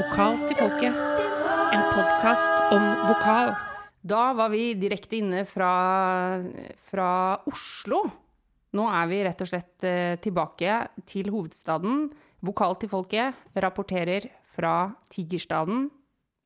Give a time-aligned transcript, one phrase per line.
[0.00, 0.94] Vokal til folket.
[1.76, 3.50] En podkast om vokal.
[4.00, 5.72] Da var vi direkte inne fra,
[6.88, 7.08] fra
[7.50, 7.98] Oslo.
[8.72, 10.78] Nå er vi rett og slett eh, tilbake
[11.10, 12.06] til hovedstaden.
[12.48, 14.74] Vokal til folket rapporterer fra
[15.12, 15.90] Tigerstaden.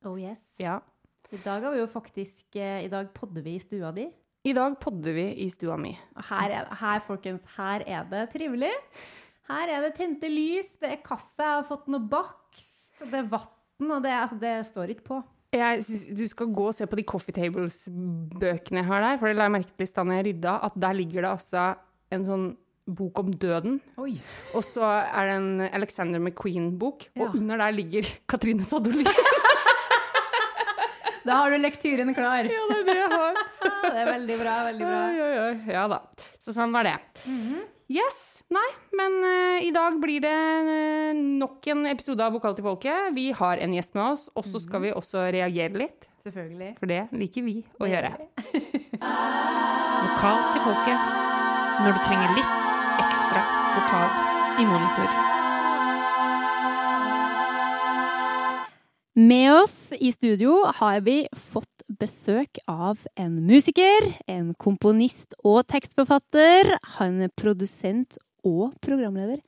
[0.03, 0.43] Oh yes.
[0.59, 0.81] Ja.
[1.31, 4.09] I dag har vi jo faktisk eh, I dag podder vi i stua di.
[4.43, 5.95] I dag podder vi i stua mi.
[6.27, 8.75] Her, er, her, folkens, her er det trivelig.
[9.47, 12.03] Her er det tente lys, det er kaffe, jeg har fått noe
[13.01, 15.23] bakst, det er vann, og det, altså, det står ikke på.
[15.55, 19.17] Jeg synes Du skal gå og se på de Coffee Tables-bøkene jeg har der.
[19.21, 21.75] For det la jeg merke til i stand jeg rydda, at der ligger det altså
[22.11, 22.45] en sånn
[22.85, 23.79] bok om døden.
[23.97, 24.17] Oi.
[24.53, 27.23] Og så er det en Alexander McQueen-bok, Ja.
[27.29, 29.07] og under der ligger Katrine Sadolin.
[31.25, 32.45] Da har du lektyren klar.
[32.45, 33.37] ja, det er det jeg har.
[33.85, 34.99] Det er veldig bra, veldig bra.
[35.15, 35.45] Ja, ja.
[35.73, 35.97] Ja da.
[36.37, 36.93] Så sånn var det.
[37.85, 38.41] Yes.
[38.49, 38.65] Nei,
[38.97, 43.11] men uh, i dag blir det uh, nok en episode av Vokal til folket.
[43.13, 46.07] Vi har en gjest med oss, og så skal vi også reagere litt.
[46.25, 46.71] Selvfølgelig.
[46.79, 48.15] For det liker vi å gjøre.
[50.01, 51.13] Vokal til folket.
[51.85, 52.73] Når du trenger litt
[53.05, 54.09] ekstra vokal
[54.57, 55.15] i monitor.
[59.15, 61.21] Med oss i studio har vi
[61.53, 66.75] fått besøk av en musiker, en komponist og tekstforfatter.
[66.97, 69.39] Han er produsent og programleder.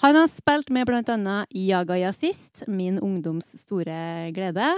[0.00, 1.34] Han har spilt med bl.a.
[1.52, 4.70] Jaga Jazzist, min ungdoms store glede.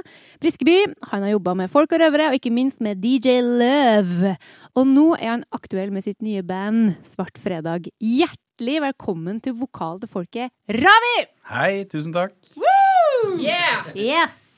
[0.43, 0.81] Briskeby.
[1.13, 4.35] Han har jobba med folk og røvere, og ikke minst med DJ Love.
[4.75, 7.87] Og nå er han aktuell med sitt nye band Svart fredag.
[8.03, 11.19] Hjertelig velkommen til Vokal til folket, Ravi!
[11.55, 12.35] Hei, tusen takk.
[13.39, 13.93] Yeah!
[13.95, 14.52] Yes!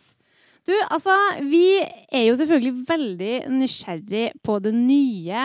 [0.65, 1.13] Du, altså,
[1.45, 5.43] vi er jo selvfølgelig veldig nysgjerrig på det nye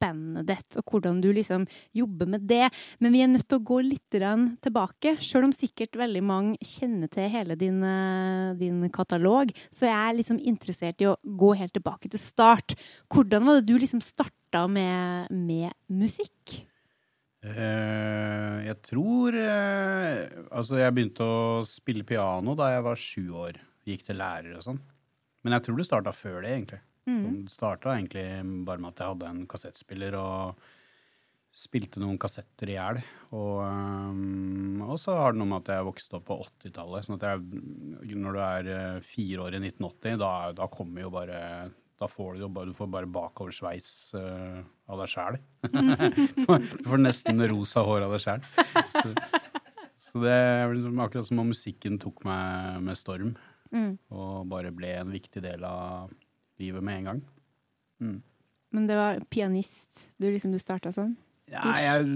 [0.00, 2.66] bandet ditt, og hvordan du liksom jobber med det.
[2.98, 5.14] Men vi er nødt til å gå litt tilbake.
[5.22, 10.18] Selv om sikkert veldig mange kjenner til hele din, eh, din katalog, så jeg er
[10.18, 12.74] liksom interessert i å gå helt tilbake til start.
[13.06, 16.66] Hvordan var det du liksom starta med, med musikk?
[17.46, 23.65] Eh, jeg tror eh, Altså, jeg begynte å spille piano da jeg var sju år.
[23.86, 24.80] Gikk til lærer og sånn.
[25.46, 26.80] Men jeg tror det starta før det, egentlig.
[27.06, 27.20] Mm.
[27.46, 28.26] Det starta egentlig
[28.66, 30.66] bare med at jeg hadde en kassettspiller og
[31.56, 32.98] spilte noen kassetter i hjel.
[33.30, 37.06] Og, eh, og så har det noe med at jeg vokste opp på 80-tallet.
[37.06, 41.12] Sånn at jeg, når du er eh, fire år i 1980, da, da kommer jo
[41.14, 41.40] bare
[41.96, 43.86] da får du jo bare, du får bare bakoversveis
[44.20, 44.58] uh,
[44.92, 45.38] av deg sjæl.
[45.64, 48.42] du får nesten rosa hår av deg sjæl.
[48.92, 49.14] Så,
[50.04, 53.32] så det er liksom akkurat som om musikken tok meg med storm.
[54.14, 56.10] Og bare ble en viktig del av
[56.60, 57.22] livet med en gang.
[58.76, 61.14] Men det var pianist du liksom du starta som?
[61.46, 62.06] Ja, jeg,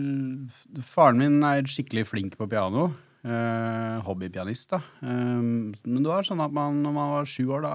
[0.83, 2.91] faren min er skikkelig flink på piano.
[3.21, 4.81] Eh, hobbypianist, da.
[5.05, 7.75] Eh, men det var sånn at man, når man var sju år, da,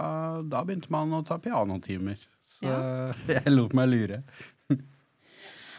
[0.51, 2.19] da begynte man å ta pianotimer.
[2.45, 2.67] Så
[3.29, 4.21] jeg lot meg lure.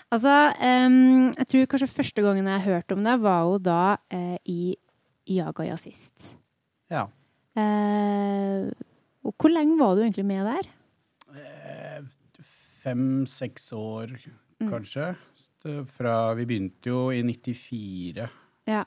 [0.07, 0.31] Altså,
[0.63, 3.81] em, jeg tror kanskje første gangen jeg hørte om det, var jo da
[4.15, 4.77] eh, i
[5.35, 6.37] Jaga Jazzist.
[6.95, 7.09] Ja.
[7.57, 8.67] Eh,
[9.27, 10.73] og hvor lenge var du egentlig med der?
[12.87, 14.13] Fem-seks år,
[14.69, 15.15] kanskje.
[15.65, 15.87] Mm.
[15.91, 18.29] Fra, vi begynte jo i 94.
[18.71, 18.85] Ja.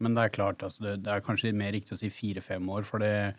[0.00, 3.04] Men det er klart, altså, det, er kanskje mer riktig å si fire-fem år, for
[3.04, 3.34] det,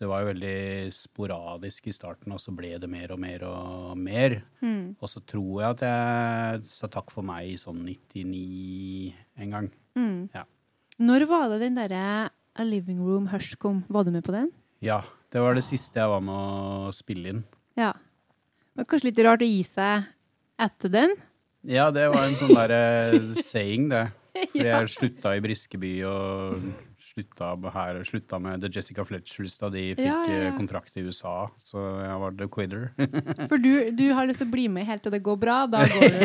[0.00, 3.92] det var jo veldig sporadisk i starten, og så ble det mer og mer og
[4.00, 4.38] mer.
[4.96, 9.12] Og så tror jeg at jeg sa takk for meg i sånn 99
[9.44, 9.68] en gang.
[10.32, 10.46] Ja.
[11.02, 12.06] Når var det den derre
[12.58, 13.82] A Living Room Hush kom?
[13.88, 14.50] Var du med på den?
[14.84, 15.02] ja.
[15.32, 17.38] Det var det siste jeg var med å spille inn.
[17.80, 17.94] Ja.
[17.96, 20.02] Det var kanskje litt rart å gi seg
[20.60, 21.14] etter den?
[21.64, 22.80] Ja, det var en sånn derre
[23.40, 24.02] saying, det.
[24.36, 26.60] Fordi jeg slutta i Briskeby og
[27.00, 30.50] slutta her, slutta med The Jessica Fletchers da de fikk Ja, ja, ja.
[30.50, 31.48] eh, kontrakt i USA.
[31.64, 32.84] Så jeg var the quitter.
[33.48, 35.86] For du, du har lyst til å bli med helt til det går bra, da
[35.88, 36.18] går du.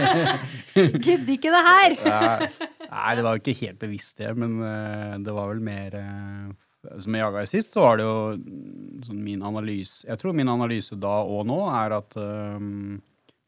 [1.04, 2.48] Gidder ikke det her!
[2.90, 6.50] Nei, det var ikke helt bevisst det, men eh, det var vel mer uh,
[6.98, 10.50] Som jeg jaga sist, så var det jo mm, sånn min analyse Jeg tror min
[10.50, 12.98] analyse da og nå er at um,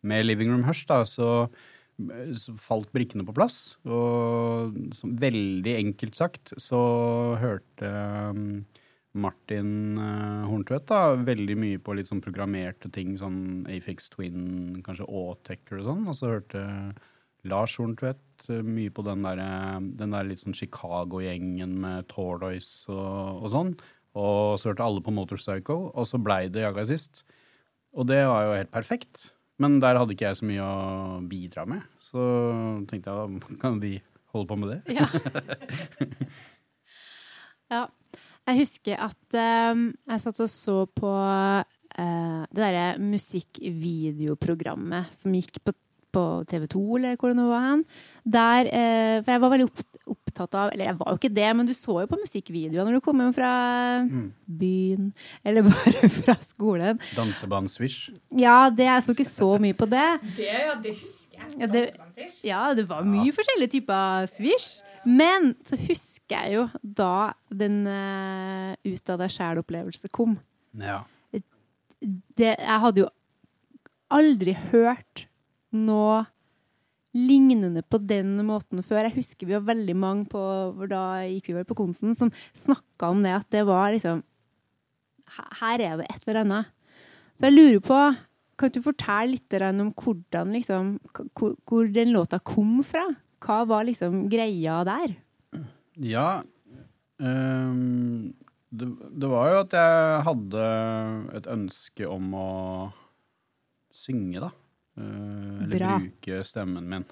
[0.02, 1.46] med Living Room Hush, da, så,
[2.34, 3.76] så falt brikkene på plass.
[3.86, 6.80] Og som veldig enkelt sagt så
[7.38, 7.86] hørte
[8.34, 8.64] um,
[9.14, 15.06] Martin uh, Horntvedt da, veldig mye på litt sånn programmerte ting, sånn Afix Twin, kanskje
[15.06, 16.04] Autechre og sånn.
[16.10, 16.66] Og så hørte
[17.46, 22.90] Lars Horntvedt eh, mye på den der, eh, den der litt sånn Chicago-gjengen med Tordoise
[22.92, 23.72] og, og sånn.
[24.18, 27.22] Og så hørte alle på Motorpsycho, og så blei det Jaga sist.
[27.96, 29.30] Og det var jo helt perfekt.
[29.62, 30.66] Men der hadde ikke jeg så mye å
[31.28, 31.80] bidra med.
[32.02, 32.20] Så
[32.90, 33.92] tenkte jeg kan de
[34.32, 34.80] holde på med det.
[34.96, 35.06] Ja.
[37.74, 37.82] ja.
[38.42, 39.36] Jeg husker at
[39.70, 41.62] um, jeg satt og så på uh,
[42.50, 45.70] det derre musikkvideoprogrammet som gikk på,
[46.12, 47.84] på TV 2, eller hvor det nå var hen.
[48.36, 49.80] Der eh, For jeg var veldig opp,
[50.12, 52.98] opptatt av Eller jeg var jo ikke det, men du så jo på musikkvideoer når
[52.98, 53.52] du kom hjem fra
[54.62, 55.08] byen,
[55.44, 57.00] eller bare fra skolen.
[57.16, 58.10] Danseband-swish.
[58.38, 60.06] Ja, det, jeg så ikke så mye på det.
[60.38, 61.50] Det, ja, det husker jeg.
[61.58, 64.82] Ja, det- Ja, det var mye forskjellige typer svisj.
[65.08, 70.36] Men så husker jeg jo da den uh, ut av deg sjæl-opplevelse kom.
[70.78, 71.00] Ja.
[71.32, 73.08] Det, jeg hadde jo
[74.12, 75.26] aldri hørt
[75.72, 76.22] noe
[77.12, 79.04] lignende på den måten før.
[79.08, 80.42] Jeg husker vi var veldig mange på
[80.88, 84.22] Da gikk vi vel på Konsen som snakka om det at det var liksom
[85.32, 86.66] her- er det et eller annet.
[87.36, 88.16] Så jeg lurer på
[88.58, 91.00] Kan du fortelle litt om hvordan liksom
[91.34, 93.16] hvor den låta kom fra?
[93.40, 95.16] Hva var liksom greia der?
[95.98, 96.42] Ja.
[97.18, 98.32] um,
[98.70, 98.86] det,
[99.18, 100.66] det var jo at jeg hadde
[101.36, 102.92] et ønske om å
[103.92, 104.50] synge, da.
[104.96, 105.98] Eh, eller Bra.
[105.98, 107.04] bruke stemmen min.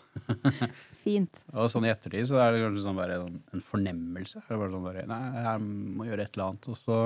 [1.05, 1.45] Fint.
[1.55, 4.43] Og sånn i ettertid så er det kanskje sånn bare en, en fornemmelse.
[4.45, 6.69] Det er bare sånn bare, Nei, jeg må gjøre et eller annet.
[6.69, 6.99] Og så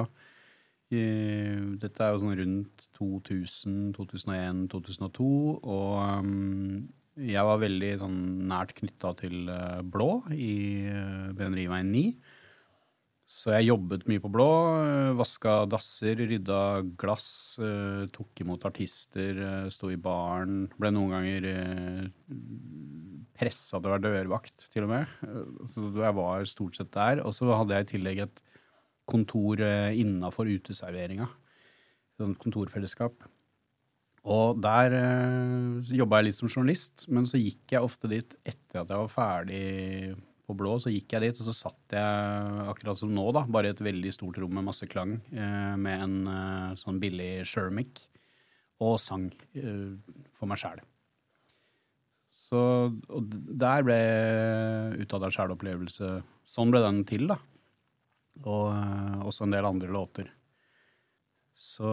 [0.91, 5.31] eh, Dette er jo sånn rundt 2000, 2001, 2002.
[5.62, 6.79] Og um,
[7.23, 10.55] jeg var veldig sånn nært knytta til uh, Blå i
[10.91, 12.09] uh, Brenneriveien 9.
[13.25, 14.47] Så jeg jobbet mye på Blå.
[14.85, 20.69] eh, Vaska dasser, rydda glass, eh, tok imot artister, eh, sto i baren.
[20.79, 22.09] Ble noen ganger eh,
[23.35, 25.06] pressa til å være dørvakt, til og med.
[25.73, 27.25] Så jeg var stort sett der.
[27.25, 28.43] Og så hadde jeg i tillegg et
[29.09, 31.29] kontor innafor uteserveringa.
[32.21, 33.25] Sånn kontorfellesskap.
[34.25, 38.81] Og der eh, jobba jeg litt som journalist, men så gikk jeg ofte dit etter
[38.81, 39.65] at jeg var ferdig
[40.46, 40.76] på Blå.
[40.81, 43.85] Så gikk jeg dit, og så satt jeg akkurat som nå, da, bare i et
[43.85, 48.06] veldig stort rom med masse klang, eh, med en eh, sånn billig Shermic,
[48.85, 49.96] og sang eh,
[50.37, 50.82] for meg sjæl.
[52.44, 52.61] Så
[52.93, 53.96] og der ble
[55.00, 56.11] Ut av deg sjæl-opplevelse
[56.44, 57.38] Sånn ble den til, da.
[58.44, 60.29] Og også en del andre låter.
[61.56, 61.88] Så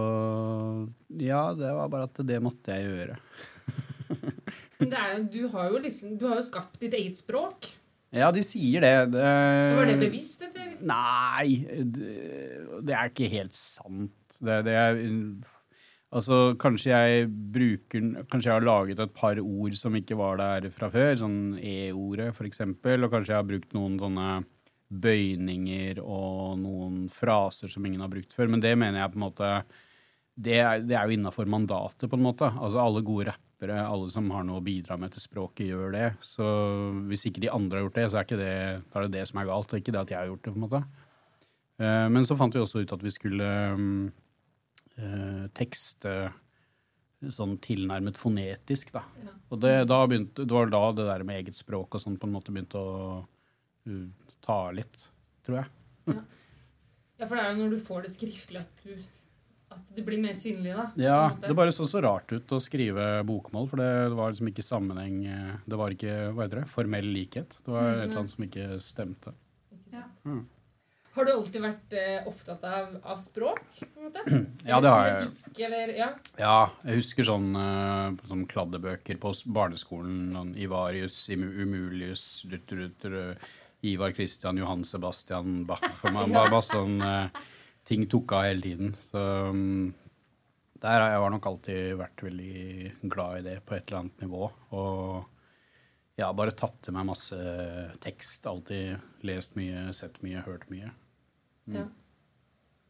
[1.22, 3.18] ja, det var bare at det måtte jeg gjøre.
[4.82, 7.70] Men det er jo, du, har jo liksom, du har jo skapt ditt eget språk.
[8.12, 8.96] Ja, de sier det.
[9.14, 9.32] det
[9.78, 10.76] Var det bevisst, eller?
[10.82, 11.62] Nei,
[11.96, 12.14] det,
[12.88, 14.40] det er ikke helt sant.
[14.42, 15.02] Det, det er
[16.12, 20.68] Altså, kanskje jeg bruker Kanskje jeg har laget et par ord som ikke var der
[20.76, 24.32] fra før, sånn e-ordet for eksempel, og kanskje jeg har brukt noen sånne
[24.92, 29.24] bøyninger og noen fraser som ingen har brukt før, men det mener jeg på en
[29.24, 29.54] måte
[30.42, 32.48] det er, det er jo innafor mandatet, på en måte.
[32.50, 36.08] Altså Alle gode rappere, alle som har noe å bidra med til språket, gjør det.
[36.26, 36.46] Så
[37.10, 39.42] hvis ikke de andre har gjort det, så er, ikke det, er det det som
[39.42, 40.54] er galt, og ikke det at jeg har gjort det.
[40.54, 40.82] på en måte.
[41.82, 44.10] Uh, Men så fant vi også ut at vi skulle um,
[44.98, 46.16] uh, tekste
[47.30, 49.06] sånn tilnærmet fonetisk, da.
[49.22, 49.36] Ja.
[49.54, 52.26] Og det, da begynte, det var da det der med eget språk og sånn på
[52.26, 55.06] en måte begynte å uh, ta litt,
[55.46, 56.18] tror jeg.
[57.22, 58.98] Ja, for det er jo når du får det skriftlig at, du,
[59.72, 60.86] at det blir mer synlig, da.
[61.00, 64.66] Ja, det bare så så rart ut å skrive bokmål, for det var liksom ikke
[64.66, 67.58] sammenheng eh, Det var ikke, hva heter det, formell likhet.
[67.64, 69.36] Det var et eller annet som ikke stemte.
[69.72, 70.18] Ikke sant?
[70.28, 70.42] Mm.
[71.12, 73.64] Har du alltid vært eh, opptatt av, av språk?
[73.82, 74.24] på en måte?
[74.70, 75.32] Ja, det har jeg.
[75.68, 76.10] Eller, ja.
[76.40, 80.30] Ja, jeg husker sånn, uh, sånn kladdebøker på barneskolen.
[80.38, 82.46] Sånn Ivarius, Umulius,
[83.82, 85.84] Ivar Christian, Johan Sebastian Bach.
[86.00, 87.02] For man, bare, bare sånn
[87.88, 88.96] ting tok av hele tiden.
[89.10, 89.22] Så
[89.52, 89.92] um,
[90.82, 94.48] der har jeg nok alltid vært veldig glad i det på et eller annet nivå.
[94.78, 97.38] Og jeg har bare tatt til meg masse
[98.04, 98.48] tekst.
[98.50, 100.90] Alltid lest mye, sett mye, hørt mye.
[101.72, 101.86] Ja.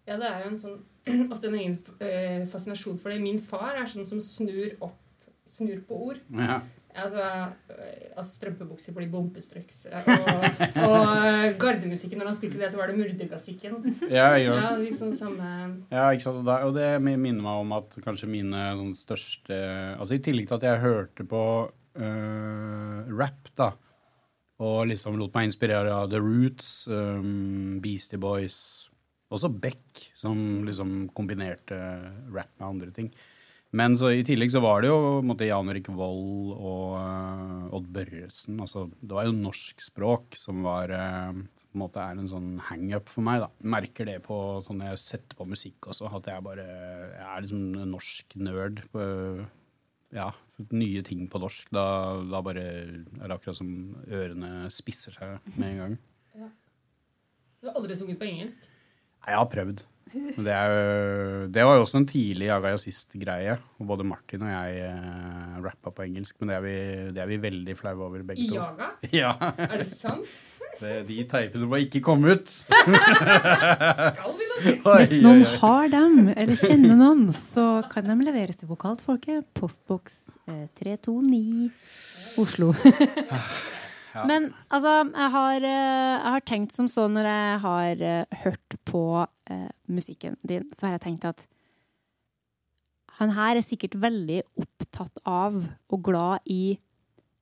[0.08, 0.80] ja, det er jo en sånn
[1.34, 3.20] ofte en egen eh, fascinasjon for det.
[3.24, 4.98] Min far er sånn som snur opp
[5.52, 6.20] Snur på ord.
[6.32, 6.62] Ja.
[6.96, 7.24] Altså,
[8.18, 9.86] altså strømpebukser blir bompestrøks.
[9.88, 13.78] eh, Og, og gardemusikken, når han spilte det, så var det Murdegassikken.
[14.12, 15.52] Ja, Ja, litt sånn samme
[15.92, 16.48] Ja, ikke sant.
[16.68, 19.62] Og det minner meg om at kanskje mine sånn største
[19.98, 23.72] Altså i tillegg til at jeg hørte på uh, rap, da,
[24.62, 28.58] og liksom lot meg inspirere av The Roots, um, Beastie Boys,
[29.32, 31.78] også Beck, som liksom kombinerte
[32.34, 33.10] rap med andre ting.
[33.78, 37.88] Men så i tillegg så var det jo måtte, Jan Erik Vold og uh, Odd
[37.96, 38.60] Børresen.
[38.60, 42.50] Altså, det var jo norsk språk som var uh, på en måte er en sånn
[42.68, 43.46] hangup for meg.
[43.46, 43.50] da.
[43.78, 44.36] Merker det på
[44.66, 48.84] sånn jeg setter på musikk også, at jeg bare jeg er liksom en norsk nerd.
[48.92, 49.08] på
[50.12, 50.28] ja,
[50.76, 51.72] nye ting på norsk.
[51.72, 51.86] Da,
[52.28, 52.92] da bare er
[53.24, 53.72] det akkurat som
[54.12, 55.98] ørene spisser seg med en gang.
[57.62, 58.68] Du har aldri sunget på engelsk?
[59.22, 59.84] Nei, jeg har prøvd.
[60.12, 63.58] Det, er, jo- det var jo også en tidlig Jaga jazzist-greie.
[63.80, 66.76] Og både Martin og jeg eh, rappa på engelsk, men det er vi,
[67.16, 68.56] det er vi veldig flaue over, begge to.
[68.56, 68.90] I Jaga?
[69.22, 69.34] Ja,
[69.70, 70.28] Er det sant?
[70.82, 72.50] det, De teipene må ikke komme ut.
[72.62, 74.76] Skal vi da se?
[75.00, 80.18] Hvis noen har dem, eller kjenner noen, så kan de leveres til Vokalt Folket, postboks
[80.50, 81.70] eh, 329
[82.42, 82.72] Oslo.
[84.28, 88.78] Men altså, jeg har, eh, jeg har tenkt som så når jeg har eh, hørt
[88.88, 89.04] på
[89.50, 91.46] eh, musikken din, så har jeg tenkt at
[93.20, 95.58] han her er sikkert veldig opptatt av
[95.92, 96.78] og glad i,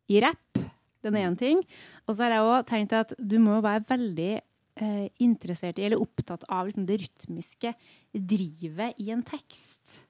[0.09, 0.61] i rapp.
[1.05, 1.61] Den er én ting.
[2.07, 6.01] Og så har jeg òg tenkt at du må være veldig eh, interessert i, eller
[6.01, 7.73] opptatt av liksom, det rytmiske
[8.13, 10.03] drivet i en tekst.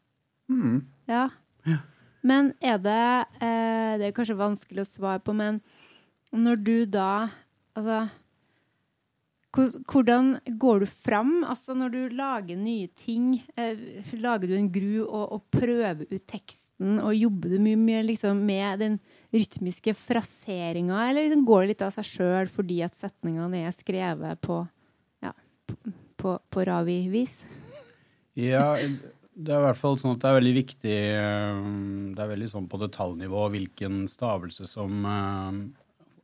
[0.50, 0.82] Mm.
[1.10, 1.28] Ja.
[2.26, 3.04] Men er det
[3.38, 5.62] eh, Det er kanskje vanskelig å svare på, men
[6.36, 7.12] når du da
[7.78, 8.10] Altså
[9.50, 11.44] hvordan går du fram?
[11.44, 13.78] Altså når du lager nye ting, eh,
[14.14, 18.38] lager du en gru og, og prøver ut teksten, og jobber du mye, mye liksom,
[18.46, 19.00] med den
[19.34, 24.42] rytmiske fraseringa, eller liksom går det litt av seg sjøl fordi at setningene er skrevet
[24.46, 24.62] på,
[25.26, 25.34] ja,
[25.66, 27.42] på, på, på Ravi-vis?
[28.38, 31.60] Ja, det er i hvert fall sånn at det er veldig viktig eh,
[32.14, 35.60] Det er veldig sånn på detaljnivå hvilken stavelse som eh,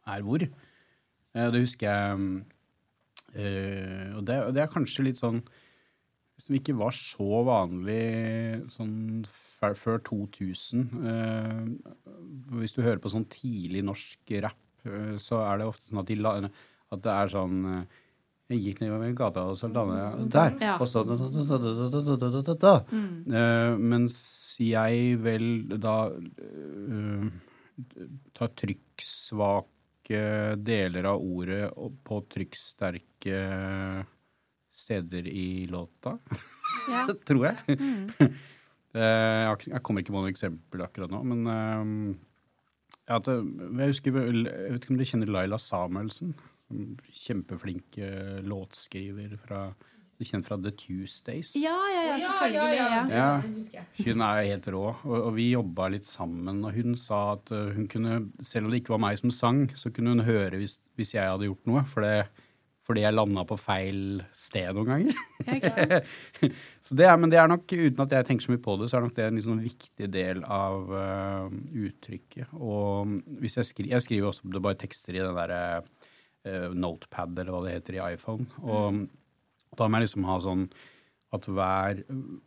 [0.07, 0.45] er hvor.
[1.35, 2.43] det husker jeg
[4.15, 5.41] og det, og det, er kanskje litt sånn
[6.45, 10.85] som ikke var så vanlig sånn før 2000.
[12.61, 14.87] hvis du hører på sånn tidlig norsk rapp,
[15.19, 16.35] så er det ofte sånn at, de, la,
[16.93, 17.59] at det er sånn
[18.45, 20.57] jeg gikk ned i gata, og så landa jeg der.
[20.61, 20.75] Ja.
[20.77, 23.07] Og så da, da, da, da mm.
[23.33, 24.17] uh, Mens
[24.61, 25.47] jeg vel
[25.81, 27.25] da uh,
[28.37, 29.71] tar trykksvak
[30.05, 31.71] trykksvake deler av ordet
[32.05, 34.05] på trykksterke
[34.75, 36.17] steder i låta.
[36.89, 37.07] Ja.
[37.27, 37.77] Tror jeg.
[37.79, 38.09] Mm.
[38.93, 42.15] jeg ikke- jeg kommer ikke på noe eksempel akkurat nå, men eh,
[43.15, 46.33] at, jeg husker Jeg vet ikke om du kjenner Laila Samuelsen?
[47.13, 49.73] Kjempeflink eh, låtskriver fra
[50.23, 51.51] Kjent fra The Tuesdays.
[51.59, 52.77] Ja, ja, ja, selvfølgelig.
[52.77, 53.41] Ja, Ja.
[53.75, 53.83] ja.
[54.05, 56.63] Hun er jo helt rå, og, og vi jobba litt sammen.
[56.63, 59.65] Og hun sa at uh, hun kunne, selv om det ikke var meg som sang,
[59.75, 61.83] så kunne hun høre hvis, hvis jeg hadde gjort noe.
[61.91, 62.29] For det,
[62.85, 65.19] fordi jeg landa på feil sted noen ganger.
[65.49, 65.99] Ja,
[66.85, 68.87] så det er, men det er nok, uten at jeg tenker så mye på det,
[68.91, 72.53] så er nok det en liksom viktig del av uh, uttrykket.
[72.55, 77.35] Og hvis jeg skriver, jeg skriver også det bare tekster i den derre uh, notepad,
[77.41, 78.45] eller hva det heter, i iPhone.
[78.63, 79.03] Og
[79.79, 80.67] da må jeg liksom ha sånn
[81.35, 82.01] at hver,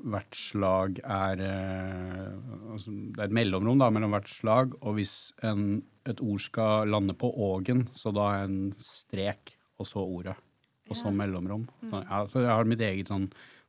[0.09, 2.35] hvert slag er eh,
[2.73, 6.89] altså, Det er et mellomrom da, mellom hvert slag, og hvis en, et ord skal
[6.95, 10.37] lande på ågen, så da er en strek, og så ordet.
[10.89, 11.67] Og så mellomrom.
[11.85, 13.27] Så, ja, så jeg har mitt eget sånn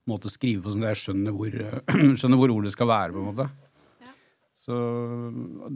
[0.07, 1.57] måte å skrive på, sånn at jeg skjønner hvor,
[2.19, 3.49] skjønner hvor ordet skal være, på en måte.
[4.59, 4.77] Så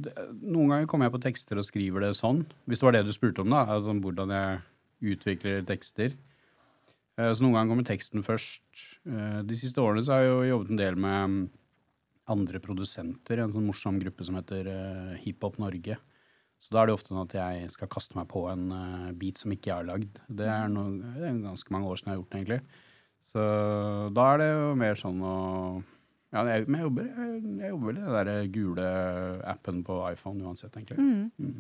[0.04, 2.44] det, Noen ganger kommer jeg på tekster og skriver det sånn.
[2.70, 3.64] Hvis det var det du spurte om, da.
[3.76, 6.16] Altså, hvordan jeg utvikler tekster.
[7.20, 8.64] Eh, Så noen ganger kommer teksten først.
[9.06, 11.44] Eh, De siste årene så har jeg jo jobbet en del med mm,
[12.34, 15.98] andre produsenter i en sånn morsom gruppe som heter eh, Hiphop Norge.
[16.64, 18.70] Så da er det ofte sånn at jeg skal kaste meg på en
[19.20, 20.22] beat som ikke jeg har lagd.
[20.32, 22.60] Det er, noe, det er ganske mange år siden jeg har gjort det, egentlig.
[23.28, 23.44] Så
[24.16, 25.34] da er det jo mer sånn å
[26.34, 28.86] Ja, jeg, men jeg jobber, jeg, jeg jobber vel i den der gule
[29.52, 30.98] appen på iPhone uansett, egentlig.
[30.98, 31.60] Mm.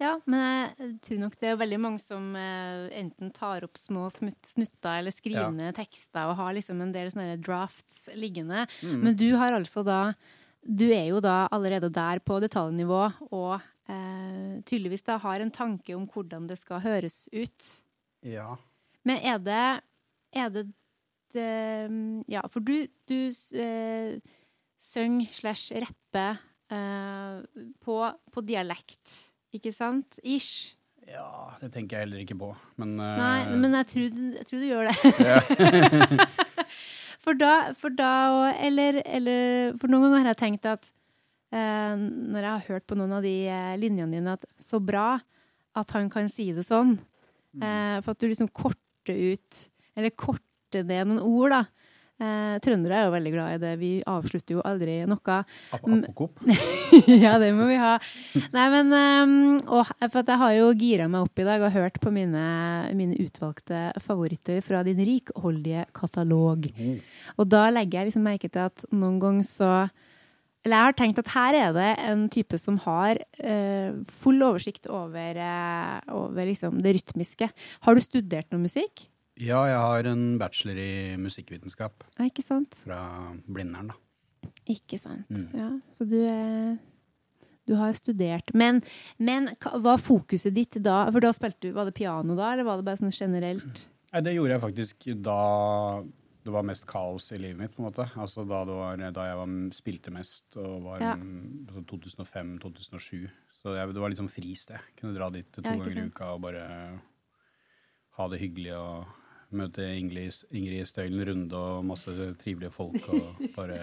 [0.00, 4.06] Ja, men jeg tror nok det er veldig mange som eh, enten tar opp små
[4.10, 5.72] snutter eller skriver Ja.
[5.76, 8.62] tekster og har liksom en del sånne drafts liggende.
[8.82, 9.00] Mm.
[9.04, 10.14] Men du har altså da
[10.64, 13.02] Du er jo da allerede der på detaljnivå
[13.32, 17.68] og eh, tydeligvis da har en tanke om hvordan det skal høres ut.
[18.24, 18.56] Ja.
[19.04, 19.82] Men er det
[20.32, 20.66] Er det,
[21.32, 24.20] det Ja, for du, du eh,
[24.80, 26.38] synger slash rapper
[26.70, 27.40] eh,
[27.84, 27.96] på,
[28.32, 30.18] på dialekt, ikke sant?
[30.22, 30.76] Ish.
[31.10, 31.26] ja,
[31.60, 32.52] det tenker jeg heller ikke på.
[32.78, 33.16] Men, uh...
[33.18, 36.28] Nei, men jeg tror, du- jeg tror du gjør det.
[37.24, 40.86] for da, for da og- eller, eller For noen ganger har jeg tenkt at
[41.54, 45.16] uh, når jeg har hørt på noen av de eh, linjene dine, at så bra
[45.78, 46.96] at han kan si det sånn.
[47.62, 49.60] Eh, for at du liksom korter ut,
[49.98, 51.60] eller korter ned noen ord, da.
[52.20, 53.70] Eh, trøndere er jo veldig glad i det.
[53.80, 55.36] Vi avslutter jo aldri noe.
[56.04, 56.42] apokop.
[57.24, 57.94] ja, det må vi ha.
[58.52, 59.32] Nei, men um,
[59.64, 62.44] å, For at jeg har jo gira meg opp i dag og hørt på mine,
[62.98, 66.68] mine utvalgte favoritter fra din rikholdige katalog.
[67.40, 69.72] Og da legger jeg liksom merke til at noen ganger så
[70.60, 74.90] Eller jeg har tenkt at her er det en type som har uh, full oversikt
[74.92, 77.48] over, uh, over liksom det rytmiske.
[77.80, 79.08] Har du studert noe musikk?
[79.40, 82.76] Ja, jeg har en bachelor i musikkvitenskap Ja, ikke sant?
[82.84, 83.00] fra
[83.48, 84.50] Blindern, da.
[84.70, 85.28] Ikke sant.
[85.32, 85.48] Mm.
[85.56, 86.78] Ja, så du er
[87.68, 88.50] du har studert.
[88.56, 88.80] Men,
[89.20, 91.04] men hva var fokuset ditt da?
[91.12, 93.84] For da spilte du, Var det piano da, eller var det bare sånn generelt?
[94.10, 95.36] Nei, det gjorde jeg faktisk da
[96.40, 98.06] det var mest kaos i livet mitt, på en måte.
[98.18, 101.12] Altså da, var, da jeg var, spilte mest, og var Ja.
[101.20, 103.28] mm, altså 2005-2007.
[103.60, 104.80] Så jeg, det var liksom fristed.
[104.98, 106.64] Kunne dra dit to Ja, ganger i uka og bare
[108.16, 109.04] ha det hyggelig og
[109.56, 113.78] møte Ingrid, Ingrid Støylen Runde og masse trivelige folk og bare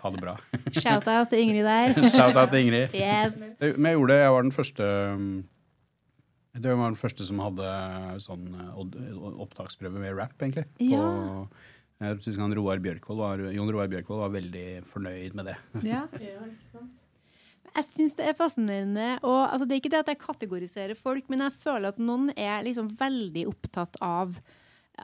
[0.00, 0.36] ha det bra.
[0.82, 1.94] Shout-out til Ingrid der.
[2.16, 2.94] Shout-out til Ingrid.
[2.96, 3.54] Yes.
[3.60, 4.22] Men jeg gjorde det.
[4.22, 4.88] Jeg var den første
[6.54, 7.70] Det var den første som hadde
[8.24, 10.66] sånn uh, opptaksprøve med rap, egentlig.
[10.82, 10.98] Ja.
[10.98, 11.46] På,
[12.02, 15.56] jeg husker han Roar Bjørkvold var, Jon Roar Bjørkvold var veldig fornøyd med det.
[15.86, 16.04] Ja.
[17.74, 19.06] Jeg syns det er fascinerende.
[19.26, 22.28] Og altså, det er ikke det at jeg kategoriserer folk, men jeg føler at noen
[22.38, 24.36] er liksom veldig opptatt av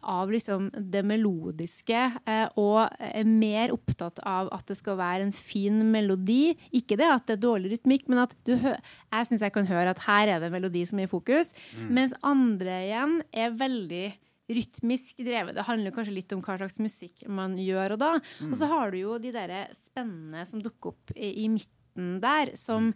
[0.03, 5.35] av liksom det melodiske, eh, og er mer opptatt av at det skal være en
[5.35, 6.55] fin melodi.
[6.77, 9.69] Ikke det at det er dårlig rytmikk, men at du hø jeg syns jeg kan
[9.69, 11.53] høre at her er det en melodi som er i fokus.
[11.91, 14.07] Mens andre igjen er veldig
[14.51, 15.55] rytmisk drevet.
[15.55, 18.11] Det handler kanskje litt om hva slags musikk man gjør og da.
[18.49, 22.55] Og så har du jo de derre spennende som dukker opp i, i midten der,
[22.59, 22.91] som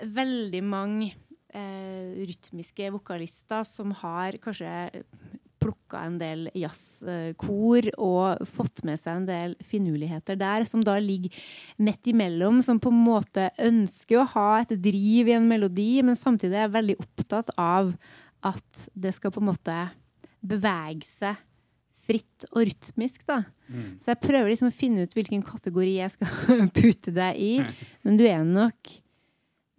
[0.00, 1.12] veldig mange
[1.54, 5.04] eh, rytmiske vokalister som har kanskje
[5.70, 11.34] plukka en del jazzkor og fått med seg en del finurligheter der, som da ligger
[11.78, 16.18] midt imellom, som på en måte ønsker å ha et driv i en melodi, men
[16.18, 17.94] samtidig er veldig opptatt av
[18.46, 19.76] at det skal på en måte
[20.40, 21.38] bevege seg
[22.00, 23.42] fritt og rytmisk, da.
[24.00, 27.52] Så jeg prøver liksom å finne ut hvilken kategori jeg skal putte deg i,
[28.04, 28.96] men du er nok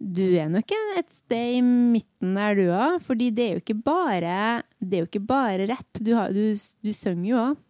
[0.02, 2.98] du er nok et sted i midten der, du òg.
[3.04, 6.00] Fordi det er jo ikke bare, det er jo ikke bare rapp.
[6.00, 7.60] Du, har, du, du synger jo òg.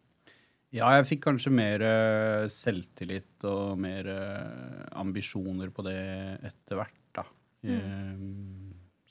[0.73, 5.99] Ja, jeg fikk kanskje mer eh, selvtillit og mer eh, ambisjoner på det
[6.49, 7.27] etter hvert, da.
[7.69, 8.23] Eh,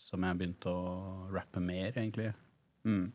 [0.01, 0.95] som jeg begynte å
[1.29, 2.31] rappe mer, egentlig.
[2.81, 3.11] Mm.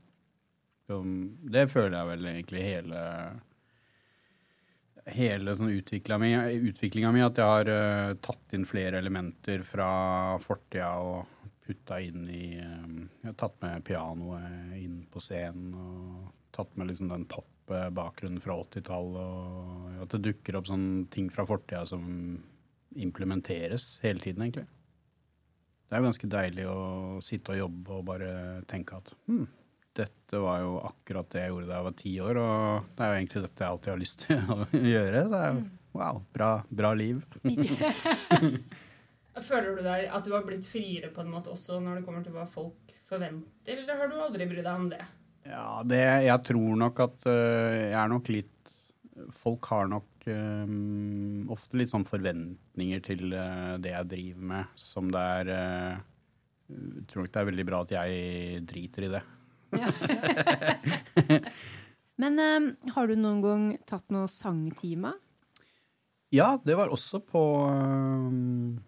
[0.87, 3.01] Det føler jeg vel egentlig hele
[5.07, 9.89] Hele sånn utviklinga mi, at jeg har uh, tatt inn flere elementer fra
[10.43, 12.91] fortida og putta inn i eh,
[13.23, 18.55] Jeg har tatt med pianoet inn på scenen og tatt med liksom den pop-bakgrunnen fra
[18.63, 19.19] 80-tallet.
[19.27, 22.07] Og at det dukker opp sånne ting fra fortida som
[22.97, 24.67] implementeres hele tiden, egentlig.
[25.87, 26.79] Det er jo ganske deilig å
[27.23, 28.31] sitte og jobbe og bare
[28.71, 29.45] tenke at hm,
[29.97, 33.13] dette var jo akkurat det jeg gjorde da jeg var ti år, og det er
[33.13, 34.59] jo egentlig dette jeg alltid har lyst til å
[34.95, 35.23] gjøre.
[35.27, 35.63] Så er jo,
[35.97, 36.51] wow, bra,
[36.83, 37.23] bra liv.
[39.47, 42.25] Føler du deg at du har blitt friere på en måte også når det kommer
[42.25, 45.03] til hva folk forventer, eller har du aldri brydd deg om det?
[45.47, 48.53] Ja, det, jeg tror nok at uh, jeg er nok litt
[49.33, 50.73] Folk har nok øh,
[51.55, 56.03] ofte litt sånn forventninger til uh, det jeg driver med, som det er uh,
[56.69, 59.23] Jeg tror nok det er veldig bra at jeg driter i det.
[62.21, 65.19] Men um, har du noen gang tatt noen sangtimer?
[66.35, 68.79] Ja, det var også på um,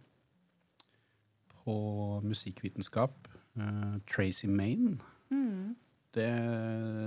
[1.63, 1.77] På
[2.25, 3.29] musikkvitenskap.
[3.59, 4.99] Uh, Tracy Main.
[6.15, 6.31] Det,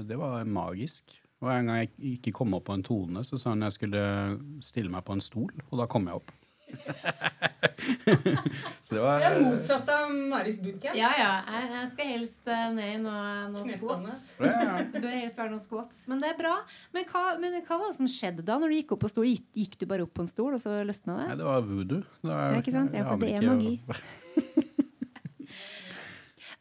[0.07, 1.15] det var magisk.
[1.41, 4.03] Og en gang jeg ikke kom opp på en tone, så sa hun jeg skulle
[4.61, 6.29] stille meg på en stol, og da kom jeg opp.
[8.85, 10.95] så det var Det er motsatt av Maris bootcamp.
[10.97, 11.31] Ja, ja.
[11.47, 14.21] Jeg, jeg skal helst eh, ned i noen noe squats.
[14.41, 14.75] Ja, ja.
[14.93, 15.95] Det bør helst være noen squats.
[16.11, 16.53] Men det er bra.
[16.95, 19.25] Men hva, men hva var det som skjedde da, når du gikk opp på stol?
[19.29, 21.27] Gikk, gikk du bare opp på en stol, og så løsna det?
[21.31, 22.01] Nei, det var voodoo.
[22.21, 22.91] Det er, Ja, ikke sant?
[22.97, 23.75] Ja, for det er magi.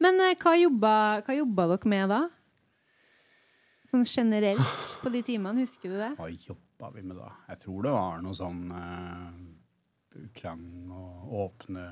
[0.04, 0.92] Men eh, hva, jobba,
[1.26, 2.20] hva jobba dere med da?
[3.90, 6.12] Sånn generelt på de timene, husker du det?
[6.18, 7.28] Hva jobba vi med da?
[7.50, 9.30] Jeg tror det var noe sånn eh,
[10.36, 11.84] klang og åpne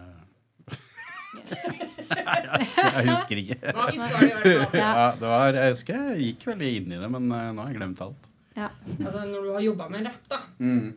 [1.38, 3.58] Jeg husker ikke.
[3.62, 7.72] Ja, det var, jeg husker jeg gikk veldig inn i det, men eh, nå har
[7.72, 8.28] jeg glemt alt.
[8.58, 8.70] Ja.
[8.96, 10.40] Altså, når du har jobba med rapp, da,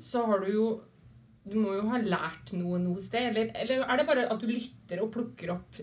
[0.01, 0.69] så har du jo
[1.45, 3.31] Du må jo ha lært noe noe sted.
[3.31, 5.79] Eller, eller er det bare at du lytter og plukker opp,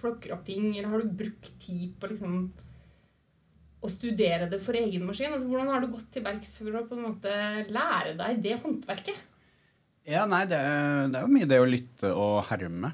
[0.00, 0.72] plukker opp ting?
[0.74, 2.40] Eller har du brukt tid på liksom
[3.86, 5.30] å studere det for egen maskin?
[5.30, 7.32] Altså, hvordan har du gått til verks for å på en måte
[7.70, 9.22] lære deg det håndverket?
[10.06, 12.92] Ja, nei, det er, det er jo mye det å lytte og herme.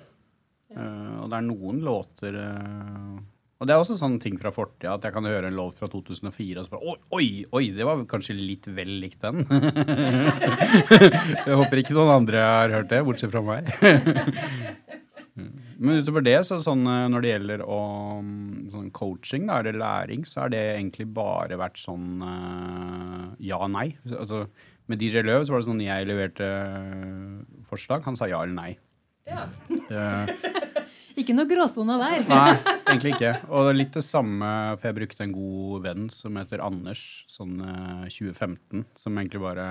[0.72, 3.18] Uh, og det er noen låter uh,
[3.61, 5.90] Og det er også sånne ting fra fortida, at jeg kan høre en låt fra
[5.92, 9.44] 2004 og så bare Oi, oi, det var kanskje litt vel likt den.
[11.44, 13.68] jeg håper ikke noen andre har hørt det, bortsett fra meg.
[15.83, 17.79] Men utover det, så sånn eh, når det gjelder å,
[18.22, 23.88] mm, sånn coaching da, eller læring, så har det egentlig bare vært sånn uh, ja-nei.
[24.12, 24.44] Altså,
[24.90, 27.36] med DJ Løv så var det sånn jeg leverte eh,
[27.70, 28.72] forslag, han sa ja eller nei.
[29.28, 29.46] Ja.
[29.68, 30.62] Det...
[31.20, 32.22] Ikke noe gråsone der.
[32.28, 32.52] Nei,
[32.88, 33.32] egentlig ikke.
[33.52, 37.02] Og det er litt det samme, for jeg brukte en god venn som heter Anders,
[37.30, 39.66] sånn eh, 2015, som egentlig bare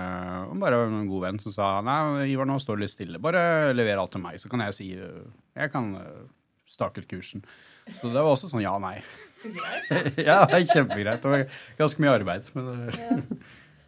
[0.61, 3.73] bare var en god venn som sa nei, Ivar, nå står du litt stille, bare
[3.73, 5.25] lever alt til meg, så kan jeg si eh,
[5.57, 6.21] jeg kan eh,
[6.69, 7.43] stake ut kursen.
[7.89, 8.99] Så det var også sånn ja, nei.
[9.41, 9.89] Så greit.
[10.27, 11.23] ja, det er kjempegreit.
[11.23, 11.47] Det var
[11.79, 12.53] ganske mye arbeid.
[12.53, 12.69] Men
[13.01, 13.17] Ja.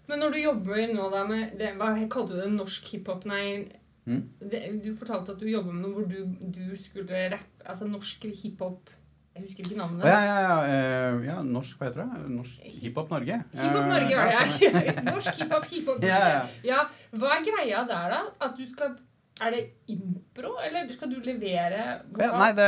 [0.08, 2.50] Men når du jobber nå da med det, Hva kalte du det?
[2.58, 3.24] Norsk hiphop?
[3.30, 3.68] Nei.
[4.06, 4.24] Mm.
[4.52, 8.26] Det, du fortalte at du jobber med noe hvor du, du skulle rappe Altså norsk
[8.36, 8.90] hiphop
[9.34, 10.04] Jeg husker ikke navnet.
[10.04, 12.26] ja, ja, ja, eh, ja, norsk, hva heter det?
[12.36, 13.38] Norsk Hiphop Norge.
[13.56, 14.84] Hiphop Norge Eh, var ja, det.
[14.92, 15.06] ja.
[15.14, 16.12] Norsk hiphop, hiphop Norge.
[16.12, 16.44] Ja, ja.
[16.68, 16.84] Ja,
[17.16, 18.20] Hva er greia der, da?
[18.44, 18.94] At du skal
[19.42, 21.80] Er det impro, eller skal du levere
[22.22, 22.68] Ja, nei, det,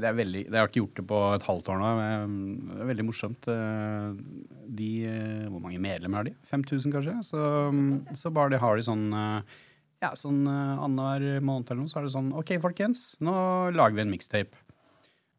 [0.00, 1.90] det er veldig Jeg har ikke gjort det på et halvt år nå.
[2.72, 3.48] Det er veldig morsomt.
[3.52, 4.16] Eh,
[4.78, 6.32] De, eh, hvor mange medlemmer har de?
[6.48, 7.16] 5000, kanskje?
[7.28, 7.42] Så,
[8.16, 9.56] så bare de har de sånn eh,
[10.00, 13.34] ja, sånn annenhver måned eller noe, så er det sånn OK, folkens, nå
[13.74, 14.60] lager vi en mixtape.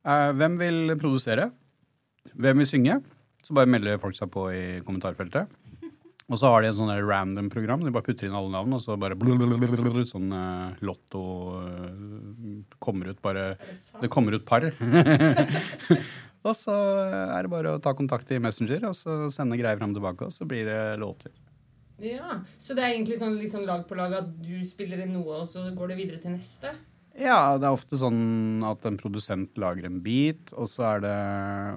[0.04, 1.46] Hvem vil produsere?
[2.36, 2.98] Hvem vil synge?
[3.46, 5.48] Så bare melder folk seg på i kommentarfeltet.
[6.30, 7.82] Og så har de et sånn random program.
[7.82, 11.22] De bare putter inn alle navn, og så bare blablabla, sånn uh, lotto
[11.58, 13.56] uh, kommer ut bare
[13.98, 14.68] Det kommer ut par.
[16.48, 16.76] og så
[17.10, 20.30] er det bare å ta kontakt i Messenger og så sende greier fram og tilbake,
[20.30, 21.34] og så blir det låter.
[22.00, 25.18] Ja, Så det er egentlig sånn, litt sånn lag på lag at du spiller inn
[25.18, 26.72] noe, og så går det videre til neste?
[27.20, 31.18] Ja, det er ofte sånn at en produsent lager en beat, og så er det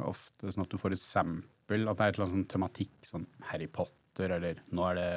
[0.07, 2.95] ofte sånn at du får et sample, at det er et eller annet sånn tematikk,
[3.09, 5.09] sånn Harry Potter, eller nå er, det,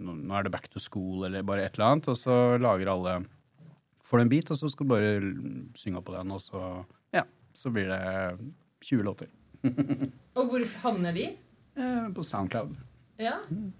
[0.00, 3.22] nå, er det Back to School, eller bare et eller annet, og så lager alle
[4.02, 5.10] Får du en bit, og så skal du bare
[5.78, 6.60] synge på den, og så,
[7.14, 7.22] ja,
[7.56, 8.00] så blir det
[8.82, 9.30] 20 låter.
[10.36, 11.28] Og hvor havner de?
[11.78, 12.74] Eh, på SoundCloud.
[13.22, 13.38] Ja,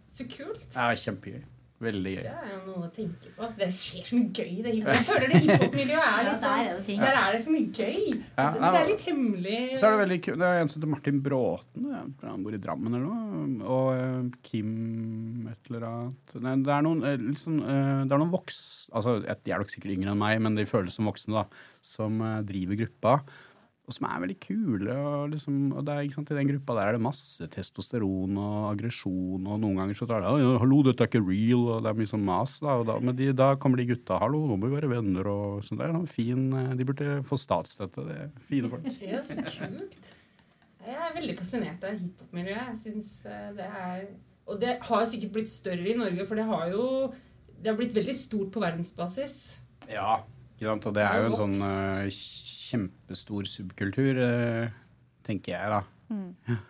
[0.09, 0.69] så kult.
[0.71, 1.43] Det er kjempegøy.
[1.83, 2.23] Veldig gøy.
[2.23, 3.49] Det er jo noe å tenke på.
[3.59, 4.93] Det skjer så mye gøy i det hiphop.
[4.95, 6.97] Jeg føler det hiphop-miljøet er Ja, litt der sånn er det.
[7.03, 7.99] Der er det så mye gøy.
[8.13, 8.71] Ja, Altså, ja.
[8.71, 9.59] det er litt hemmelig.
[9.81, 10.41] Så er det veldig kult.
[10.43, 11.91] Det er en som heter Martin Bråten.
[12.23, 13.69] Han bor i Drammen eller noe.
[13.77, 14.73] Og eh, Kim
[15.53, 16.37] et eller annet.
[16.47, 18.61] Nei, det er noen, liksom, det er noen voks...
[18.95, 21.65] Altså, de er nok sikkert yngre enn meg, men de føles som voksne, da.
[21.83, 23.19] Som driver gruppa.
[23.83, 24.95] Og som er veldig kule.
[24.95, 28.37] Og, liksom, og det er, ikke sant, I den gruppa der er det masse testosteron
[28.39, 29.43] og aggresjon.
[29.43, 30.31] Og noen ganger så tar det
[30.63, 32.61] 'hallo, dette er ikke real', og det er mye sånn mas.
[32.63, 35.27] da, og da, Men de, da kommer de gutta 'hallo, nå må vi være venner',
[35.27, 35.79] og sånn.
[35.79, 38.07] Det er noen fin, eh, De burde få statsstøtte.
[38.07, 38.87] Det er fine folk.
[39.03, 40.15] Ja, så kult.
[40.87, 42.69] Jeg er veldig fascinert av hiphop-miljøet.
[42.71, 44.07] Jeg synes eh, det er
[44.47, 47.13] Og det har sikkert blitt større i Norge, for det har jo
[47.63, 49.59] Det har blitt veldig stort på verdensbasis.
[49.91, 50.23] Ja,
[50.55, 50.87] ikke sant?
[50.87, 51.59] og det er jo en sånn
[52.73, 54.77] kjempestor subkultur, eh,
[55.27, 55.83] tenker jeg, da.
[56.49, 56.61] Ja.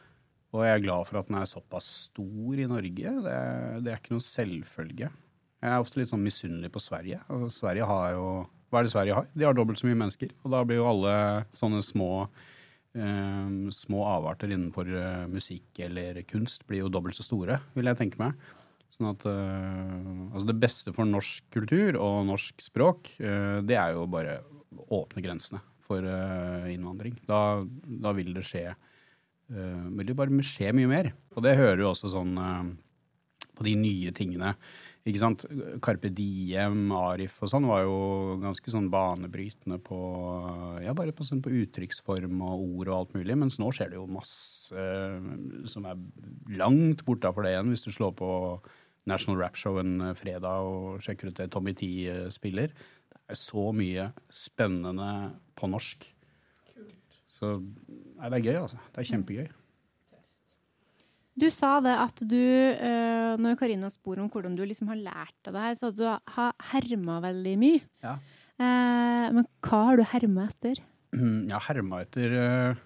[0.52, 3.12] Og jeg er glad for at den er såpass stor i Norge.
[3.24, 3.36] Det,
[3.84, 5.08] det er ikke noe selvfølge.
[5.62, 7.22] Jeg er ofte litt sånn misunnelig på Sverige.
[7.32, 8.26] Og Sverige har jo
[8.72, 9.28] Hva er det Sverige har?
[9.36, 10.32] De har dobbelt så mye mennesker.
[10.44, 11.14] Og da blir jo alle
[11.56, 12.10] sånne små
[12.96, 18.00] eh, små avarter innenfor eh, musikk eller kunst blir jo dobbelt så store, vil jeg
[18.00, 18.36] tenke meg.
[18.92, 23.96] Sånn at eh, altså Det beste for norsk kultur og norsk språk, eh, det er
[23.96, 24.40] jo bare
[24.76, 25.62] å åpne grensene
[25.92, 27.18] for eh, innvandring.
[27.28, 27.62] Da,
[28.07, 31.12] da vil det skje eh, vil det bare skje mye mer.
[31.37, 32.72] Og det hører jo også sånn eh,
[33.52, 34.57] på de nye tingene.
[35.02, 35.42] Ikke sant?
[35.83, 39.98] Carpe Diem, Arif og sånn var jo ganske sånn banebrytende på
[40.85, 43.35] ja, bare på, sånn på uttrykksform og ord og alt mulig.
[43.40, 44.85] Mens nå skjer det jo masse
[45.72, 45.98] som er
[46.55, 48.31] langt bortafor det igjen, hvis du slår på
[49.11, 52.70] National Rap Show en fredag og sjekker ut det Tommy T eh, spiller.
[53.11, 55.09] Det er så mye spennende
[55.62, 56.05] på norsk.
[57.33, 58.81] Så nei, det er gøy, altså.
[58.92, 59.51] Det er kjempegøy.
[61.33, 65.35] Du sa det at du, eh, når Karina spør om hvordan du liksom har lært
[65.46, 67.81] deg det her, så at du har herma veldig mye.
[68.05, 68.18] Ja.
[68.61, 70.83] Eh, men hva har du herma etter?
[71.12, 72.83] Jeg har herma etter eh,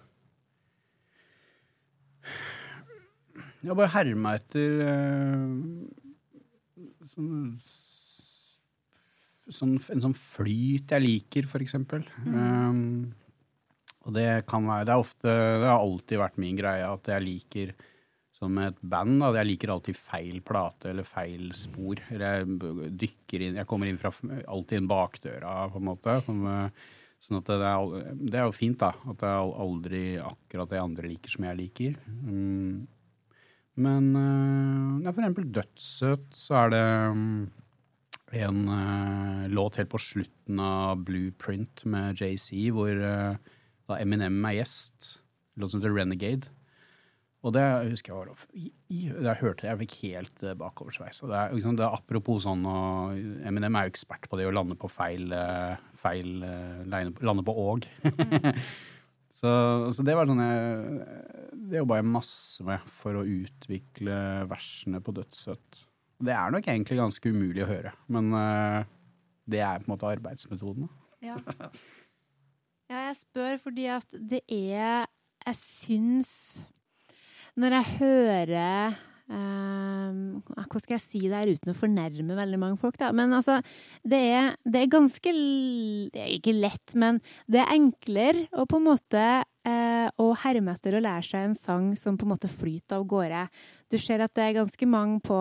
[3.62, 4.72] Jeg har bare herma etter
[7.10, 7.56] sånn,
[9.52, 12.06] sånn, En sånn flyt jeg liker, for eksempel.
[12.26, 13.12] Um,
[14.06, 17.26] og det kan være Det er ofte Det har alltid vært min greie at jeg
[17.26, 17.76] liker
[18.36, 19.30] som et band, da.
[19.38, 22.02] Jeg liker alltid feil plate eller feil spor.
[22.12, 22.44] Jeg
[23.00, 26.18] dykker inn Jeg kommer inn fra alltid inn bakdøra, på en måte.
[26.26, 26.90] Som, eh,
[27.24, 28.92] sånn at det er, det er jo fint, da.
[29.08, 31.96] At det er aldri akkurat det andre liker som jeg liker.
[32.28, 32.84] Mm.
[33.86, 36.84] Men eh, ja, for eksempel Dødssøt, så er det
[37.16, 37.40] mm,
[38.34, 43.38] en uh, låt helt på slutten av Blueprint med JC, hvor uh,
[43.86, 45.16] da Eminem er gjest.
[45.56, 46.50] Låt som heter Renegade.
[47.46, 47.62] Og det
[47.92, 51.22] husker jeg var i, i, jeg hørte jeg fikk helt uh, bakoversveis.
[51.22, 53.14] Og det er, liksom, det er apropos sånn, og
[53.46, 56.40] Eminem er jo ekspert på det å lande på feil, uh, feil
[56.90, 57.86] lande, på åg.
[59.38, 59.52] så,
[59.94, 61.06] så det var sånn jeg
[61.70, 64.18] Det jobba jeg masse med for å utvikle
[64.50, 65.85] versene på Dødsøt.
[66.16, 68.86] Det er nok egentlig ganske umulig å høre, men eh,
[69.46, 70.88] det er på en måte arbeidsmetoden.
[71.24, 71.36] Ja.
[72.90, 75.06] ja, jeg spør fordi at det er
[75.46, 76.30] Jeg syns
[77.56, 82.78] Når jeg hører Um, Hvordan skal jeg si det her uten å fornærme veldig mange
[82.78, 83.08] folk, da?
[83.10, 83.56] Men altså,
[84.06, 85.32] det er, det er ganske
[86.14, 87.18] Det er ikke lett, men
[87.50, 91.58] det er enklere å på en måte uh, å herme etter å lære seg en
[91.58, 93.42] sang som på en måte flyter av gårde.
[93.90, 95.40] Du ser at det er ganske mange på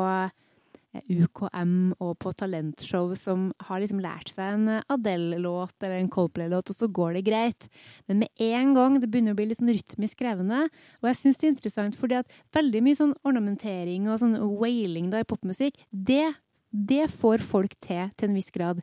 [1.09, 6.71] UKM og på talentshow som har liksom lært seg en eh, Adele-låt eller en Coldplay-låt,
[6.71, 7.67] og så går det greit.
[8.09, 10.65] Men med en gang det begynner å bli litt sånn rytmisk krevende,
[11.01, 15.11] og jeg syns det er interessant fordi at veldig mye sånn ornamentering og sånn wailing
[15.13, 16.33] da i popmusikk, det
[16.75, 18.81] det får folk til til en viss grad.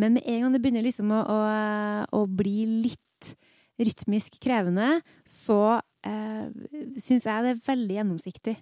[0.00, 1.40] Men med en gang det begynner liksom å, å,
[2.16, 3.34] å bli litt
[3.80, 6.46] rytmisk krevende, så eh,
[7.00, 8.54] syns jeg det er veldig gjennomsiktig.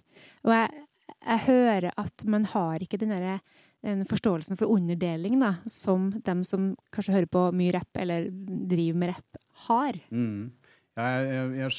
[0.47, 0.85] Og jeg,
[1.25, 3.41] jeg hører at man har ikke den, derre-
[3.83, 6.61] den forståelsen for underdeling da, som dem som
[6.95, 9.31] kanskje hører på mye rapp eller driver med rapp,
[9.67, 9.93] har.
[10.11, 10.51] Mm.
[10.97, 11.69] Jeg, jeg, jeg,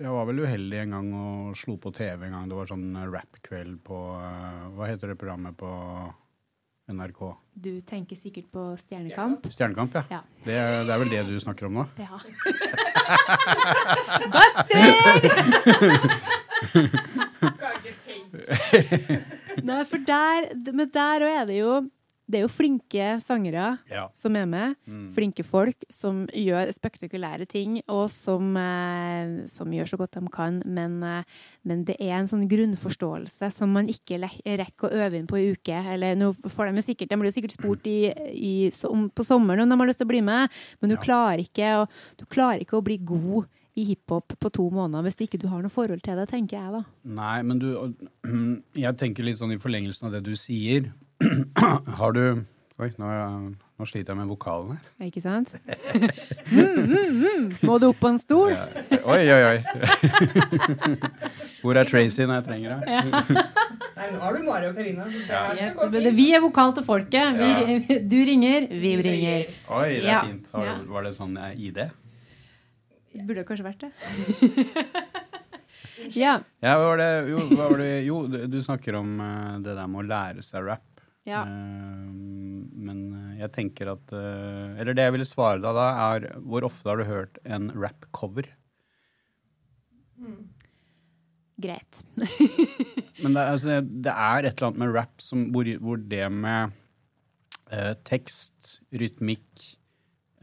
[0.00, 2.48] jeg var vel uheldig en gang og slo på TV en gang.
[2.50, 5.70] Det var sånn rap-kveld på eh, Hva heter det programmet på
[6.92, 7.20] NRK?
[7.58, 9.46] Du tenker sikkert på Stjernekamp?
[9.50, 10.02] Stjernekamp, ja.
[10.18, 10.20] Ja.
[10.44, 10.54] Det,
[10.86, 11.84] det er vel det du snakker om nå?
[11.98, 12.16] Ja.
[14.36, 14.84] Buster!
[19.86, 21.76] For der, men der òg er det jo
[22.26, 24.08] Det er jo flinke sangere Ja.
[24.12, 24.74] som er med.
[24.84, 25.14] Mm.
[25.14, 30.60] Flinke folk som gjør spektakulære ting, og som, eh, som gjør så godt de kan.
[30.66, 31.22] Men, eh,
[31.64, 35.52] men det er en sånn grunnforståelse som man ikke rekker å øve inn på i
[35.54, 35.70] uke.
[35.94, 39.22] Eller nå får de jo sikkert, de blir jo sikkert spurt i, i, som, på
[39.24, 40.50] sommeren om de har lyst til å bli med,
[40.82, 41.02] men du, Ja.
[41.02, 43.46] klarer ikke, og, du klarer ikke å bli god
[43.76, 46.72] i hiphop på to måneder hvis ikke du har noe forhold til det, tenker jeg
[46.78, 46.82] da.
[47.04, 47.68] Nei, men du
[48.86, 50.92] Jeg tenker litt sånn i forlengelsen av det du sier.
[52.00, 52.44] Har du
[52.76, 53.06] Oi, nå,
[53.80, 55.06] nå sliter jeg med vokalen her.
[55.06, 55.54] Ikke sant?
[56.52, 57.46] Mm, mm, mm.
[57.64, 58.52] Må du opp på en stol?
[58.52, 58.66] Ja.
[59.00, 60.66] Oi, oi, oi.
[61.62, 63.44] Hvor er Tracy når jeg trenger henne?
[63.96, 65.06] Nei, nå har du Mari og Karina.
[65.24, 66.10] Ja.
[66.20, 67.40] vi er vokal til folket.
[67.40, 68.00] Vi, Ja.
[68.12, 69.46] Du ringer, vi ringer.
[69.72, 70.20] Oi, det er Ja.
[70.28, 70.52] fint.
[70.52, 71.80] Har, Var det sånn eh, ID?
[73.24, 73.90] Burde kanskje vært det.
[76.16, 76.34] ja.
[76.62, 79.88] Ja, hva var det Jo, hva var det, jo du, snakker om eh, det der
[79.90, 80.84] med å lære seg rap.
[81.28, 81.42] ja.
[81.46, 82.12] Eh,
[82.86, 86.88] men eh, jeg tenker at Eller det jeg ville svare deg da, er hvor ofte
[86.92, 88.48] har du hørt en rap-cover?
[91.56, 92.02] Greit.
[92.16, 96.26] Men det, er- altså, det er et eller annet med rap som, hvor, hvor det
[96.32, 96.74] med
[97.72, 99.70] eh, tekst, rytmikk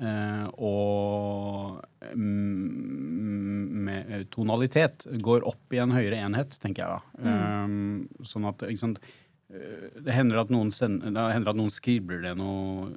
[0.03, 1.81] eh, og
[2.13, 7.27] mm, med eh, tonalitet går opp i en høyere enhet, tenker jeg da.
[7.33, 9.01] Eh, sånn at, sant,
[9.53, 12.89] det hender at sender, det hender at noen skribler det noe,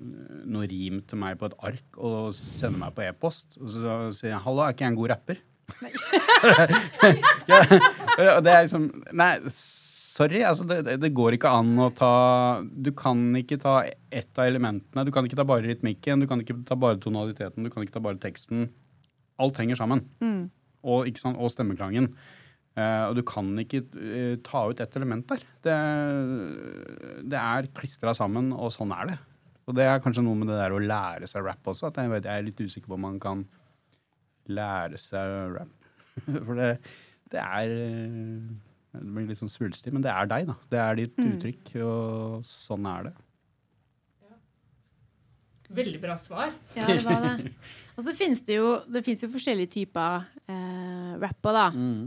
[0.49, 3.59] noe rim til meg på et ark og sender meg på e-post.
[3.61, 5.43] Og så sier jeg 'hallo, er ikke jeg en god rapper'?
[5.83, 5.91] Nei.
[7.51, 8.85] ja, det er liksom
[9.19, 9.33] Nei,
[10.17, 10.41] sorry.
[10.47, 12.13] Altså det, det, går ikke an å ta
[12.65, 15.05] Du kan ikke ta ett av elementene.
[15.07, 17.99] Du kan ikke ta bare rytmikken, du kan ikke ta bare tonaliteten, du kan ikke
[17.99, 18.71] ta bare teksten.
[19.43, 20.07] Alt henger sammen.
[20.87, 22.13] Og, ikke sant, og stemmeklangen.
[22.77, 25.45] Uh, og du kan ikke uh, ta ut ett element der.
[25.65, 25.77] Det,
[27.33, 29.17] det er klistra sammen, og sånn er det.
[29.67, 31.89] Og det er kanskje noe med det der å lære seg rap også.
[31.89, 33.47] At jeg, vet, jeg er litt usikker på om man kan
[34.53, 35.73] lære seg rap.
[36.47, 36.69] For det,
[37.33, 38.53] det er eh,
[39.01, 40.55] Det blir litt sånn svulstig, men det er deg, da.
[40.73, 43.15] Det er ditt uttrykk, og sånn er det.
[45.77, 46.53] Veldig bra svar.
[46.77, 47.51] Ja, det var det.
[47.97, 51.65] Og så finnes det jo, det finnes jo forskjellige typer eh, rapper, da.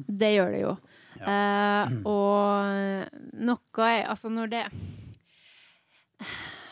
[0.08, 0.74] Det gjør det jo.
[1.20, 4.62] Eh, og noe er Altså, når det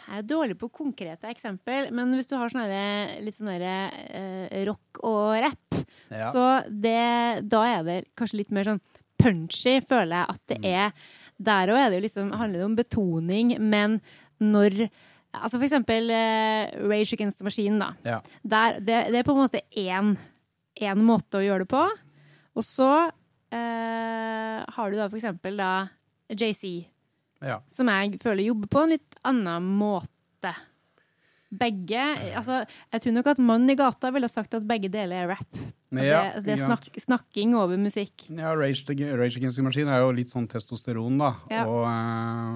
[0.08, 4.63] Jeg er dårlig på konkrete eksempel, men hvis du har sånne der- litt sånn eh,
[4.69, 6.32] rock og rap, Ja.
[6.32, 8.80] så det, da er det kanskje litt mer sånn
[9.27, 11.13] punchy, føler jeg at det er.
[11.37, 14.01] Der òg det liksom, handler det om betoning, men
[14.39, 14.87] når
[15.37, 17.91] Altså for eksempel eh, Rage Against the Machine, da.
[18.07, 18.15] Ja.
[18.41, 20.15] Der, det, det er på en måte én
[21.03, 21.83] måte å gjøre det på.
[22.57, 25.71] Og så uh, har du da for eksempel da
[26.33, 26.87] JC,
[27.43, 27.59] ja.
[27.69, 30.55] som jeg føler jobber på en litt annen måte.
[31.47, 32.03] Begge
[32.36, 35.47] Altså, jeg tror nok at mannen i gata ville sagt at begge deler er rap.
[35.95, 38.27] Ja, det, det er snak, snakking over musikk.
[38.27, 41.31] Ja, Rage, Rage Against the Machine er jo litt sånn testosteron, da.
[41.53, 41.63] Ja.
[41.63, 41.88] Og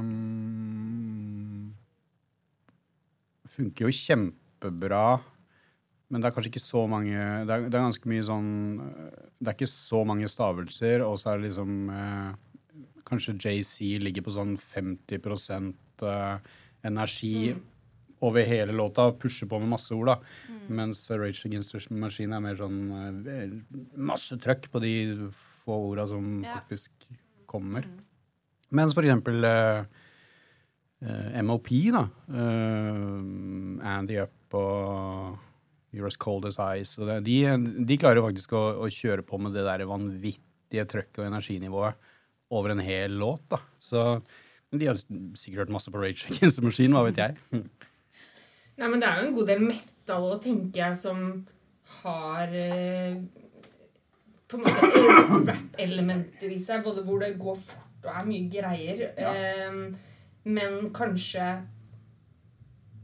[0.04, 0.52] um,
[3.56, 5.22] funker jo kjempebra.
[6.12, 8.48] Men det er kanskje ikke så mange Det er, det er ganske mye sånn
[9.40, 12.32] Det er ikke så mange stavelser, og så er det liksom eh,
[13.08, 15.16] Kanskje JC ligger på sånn 50
[16.12, 16.52] eh,
[16.88, 17.56] energi
[18.22, 20.18] over hele låta og pusher på med masse ord, da.
[20.70, 22.78] Mens Rage Against the Machine er mer sånn
[23.28, 23.56] eh,
[23.98, 24.94] masse trøkk på de
[25.64, 26.60] få orda som Ja.
[26.60, 26.92] faktisk
[27.50, 27.86] kommer.
[28.72, 29.82] Mens for eksempel uh,
[31.04, 32.06] uh, MOP, da.
[32.32, 33.18] uh,
[33.98, 35.40] Andy Up og
[35.92, 36.96] You're As Cold As Ice.
[37.02, 37.36] Og det, de,
[37.90, 42.10] de klarer faktisk å, å kjøre på med det der vanvittige trøkket og energinivået
[42.52, 43.60] over en hel låt, da.
[43.84, 44.22] Så
[44.72, 44.96] men de har
[45.36, 47.36] sikkert hørt masse på Rage Against the Machine, hva vet jeg.
[48.82, 51.20] Nei, men det er jo en god del metal òg, tenker jeg, som
[52.02, 53.20] har eh,
[54.50, 54.90] på en måte
[55.52, 59.36] rap-elementer i seg, både hvor det går fort og er mye greier, Ja.
[59.38, 59.94] eh,
[60.50, 61.46] men kanskje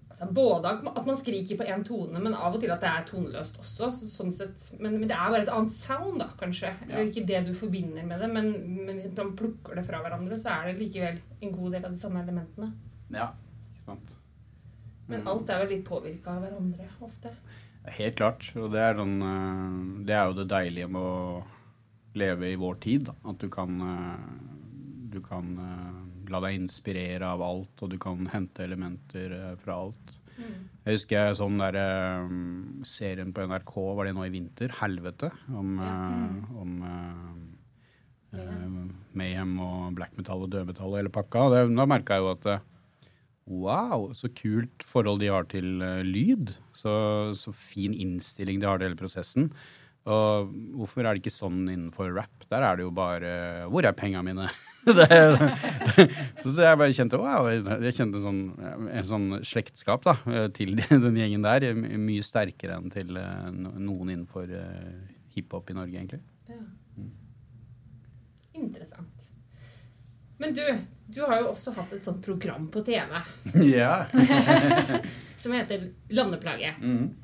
[0.09, 3.03] altså Både at man- skriker på én tone, men av og til at det er
[3.05, 3.91] toneløst også.
[3.91, 6.71] Så, sånn sett, men, men det er bare et annet sound, da, kanskje.
[6.89, 7.05] Eller Ja.
[7.11, 8.49] ikke det du forbinder med det, men,
[8.87, 11.91] men hvis man plukker det fra hverandre, så er det likevel en god del av
[11.91, 12.71] de samme elementene.
[13.11, 13.29] Ja,
[13.75, 14.16] ikke sant.
[15.07, 17.31] Men alt er jo litt påvirka av hverandre ofte.
[17.97, 18.49] Helt klart.
[18.59, 21.43] Og det er, sånn, eh, det er jo det deilige med å
[22.17, 23.07] leve i vår tid.
[23.07, 23.15] Da.
[23.31, 24.29] At du kan, eh,
[25.13, 30.17] du kan eh, la deg inspirere av alt, og du kan hente elementer fra alt.
[30.37, 31.77] Jeg husker jeg sånn der
[32.87, 34.69] serien på NRK, var det nå i vinter?
[34.69, 35.31] 'Helvete'.
[35.49, 38.77] Om, eh, om uh, uh,
[39.17, 41.47] Mayhem og black metal og dødmetall og hele pakka.
[41.53, 42.47] Det, da merka jeg jo at
[43.47, 46.53] Wow, så kult forhold de har til eh, lyd.
[46.75, 46.93] Så,
[47.39, 49.51] så fin innstilling de har til hele prosessen.
[50.07, 52.45] Og hvorfor er det ikke sånn innenfor rap?
[52.47, 53.31] Der er det jo bare
[53.67, 54.47] Hvor er penga mine?
[54.87, 58.39] så, så jeg bare kjente wow, jeg kjente sånn,
[58.87, 61.67] en sånn slektskap da, eh, til den gjengen der.
[61.75, 64.93] Mye sterkere enn til eh, noen innenfor eh,
[65.35, 66.21] hiphop i Norge, egentlig.
[66.47, 66.61] Ja.
[68.57, 69.27] Interessant.
[70.39, 70.63] Men du,
[71.07, 73.15] du har jo også hatt et sånt program på TV
[73.77, 74.05] ja.
[75.41, 76.73] som heter Landeplage.
[76.81, 77.15] Mm.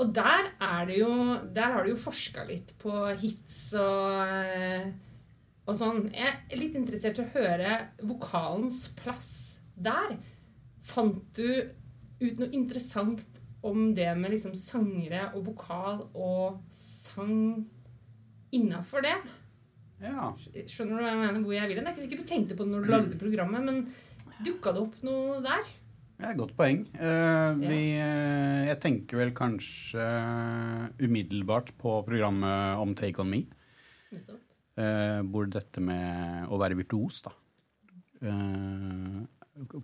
[0.00, 1.12] Og der er det jo
[1.52, 4.86] Der har du jo forska litt på hits og, eh,
[5.66, 6.06] og sånn.
[6.14, 7.74] Jeg er litt interessert i å høre
[8.08, 9.32] vokalens plass
[9.76, 10.16] der.
[10.86, 11.50] Fant du
[12.20, 17.66] ut noe interessant om det med liksom sangere og vokal og sang
[18.56, 19.16] innafor det?
[20.04, 20.30] Ja.
[20.66, 21.42] Skjønner du hva jeg mener?
[21.44, 21.86] Hvor jeg vil hen?
[21.86, 23.82] Det er ikke sikkert du tenkte på det når du lagde programmet, men
[24.46, 25.68] dukka det opp noe der?
[26.20, 26.82] Det er et godt poeng.
[27.00, 30.04] Uh, vi, uh, jeg tenker vel kanskje
[31.00, 33.44] umiddelbart på programmet om Take On Me.
[34.80, 37.32] Eh, hvor dette med å være virtuos da,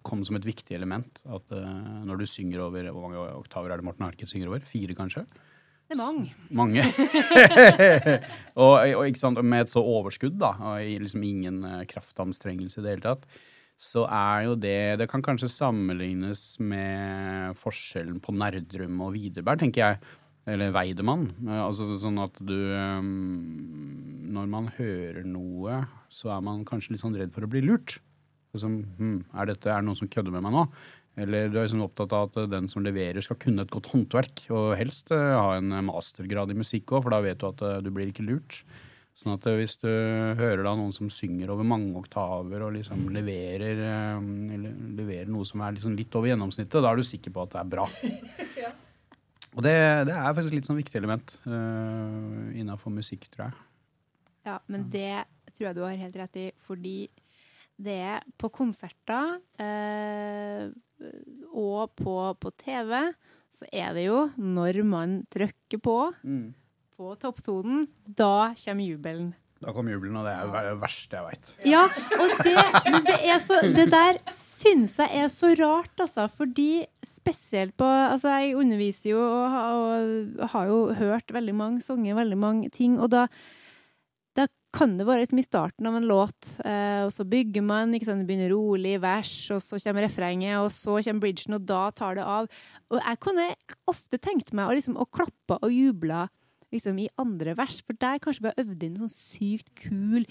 [0.06, 1.20] kom som et viktig element.
[1.28, 1.52] At
[2.06, 4.64] når du synger over Hvor mange oktaver er det Morten Harket synger over?
[4.64, 5.26] Fire, kanskje?
[5.86, 6.32] Det er mange.
[6.50, 6.82] Mange.
[8.62, 12.96] og, og sant, med et så overskudd, da, og liksom ingen eh, kraftanstrengelse i det
[12.96, 13.26] hele tatt,
[13.76, 19.82] så er jo det Det kan kanskje sammenlignes med forskjellen på Nerdrum og Widerberg, tenker
[19.84, 20.14] jeg.
[20.46, 21.28] Eller Weidemann.
[21.46, 23.06] Eh, Altså sånn at du eh,
[24.32, 28.00] Når man hører noe, så er man kanskje litt sånn redd for å bli lurt.
[28.56, 30.66] Altså, hm, er, dette, er det noen som kødder med meg nå?
[31.16, 34.44] Eller du er liksom opptatt av at den som leverer, skal kunne et godt håndverk.
[34.52, 37.80] Og helst eh, ha en mastergrad i musikk òg, for da vet du at eh,
[37.84, 38.60] du blir ikke lurt.
[39.16, 43.06] Sånn at eh, hvis du hører da noen som synger over mange oktaver og liksom
[43.16, 47.46] leverer, eller leverer noe som er liksom litt over gjennomsnittet, da er du sikker på
[47.46, 47.88] at det er bra.
[49.56, 49.72] Og det,
[50.04, 53.62] det er faktisk litt sånn viktig element uh, innafor musikk, tror jeg.
[54.44, 55.24] Ja, men det
[55.56, 56.98] tror jeg du har helt rett i, fordi
[57.76, 60.68] det på konserter eh,
[61.52, 62.92] og på, på TV,
[63.52, 65.96] så er det jo når man trykker på,
[66.96, 69.34] på topptonen, da kommer jubelen.
[69.56, 71.52] Da kom jubelen, og det er det verste jeg veit.
[71.64, 71.86] Ja,
[72.20, 72.52] og det,
[72.92, 76.26] men det, er så, det der syns jeg er så rart, altså.
[76.28, 79.78] Fordi spesielt på Altså, jeg underviser jo og, har-
[80.44, 83.24] og har jo hørt veldig mange sanger, veldig mange ting, og da
[84.76, 88.08] kan det være liksom i starten av en låt, eh, og så bygger man, ikke
[88.10, 91.86] sant, det begynner rolig, vers, og så kommer refrenget, og så kommer bridgen, og da
[91.96, 92.48] tar det av.
[92.92, 93.46] Og jeg kunne
[93.88, 96.26] ofte tenkt meg å, liksom, å klappe og juble
[96.74, 100.26] liksom, i andre vers, for der kanskje vi har øvd inn en sånn sykt kul,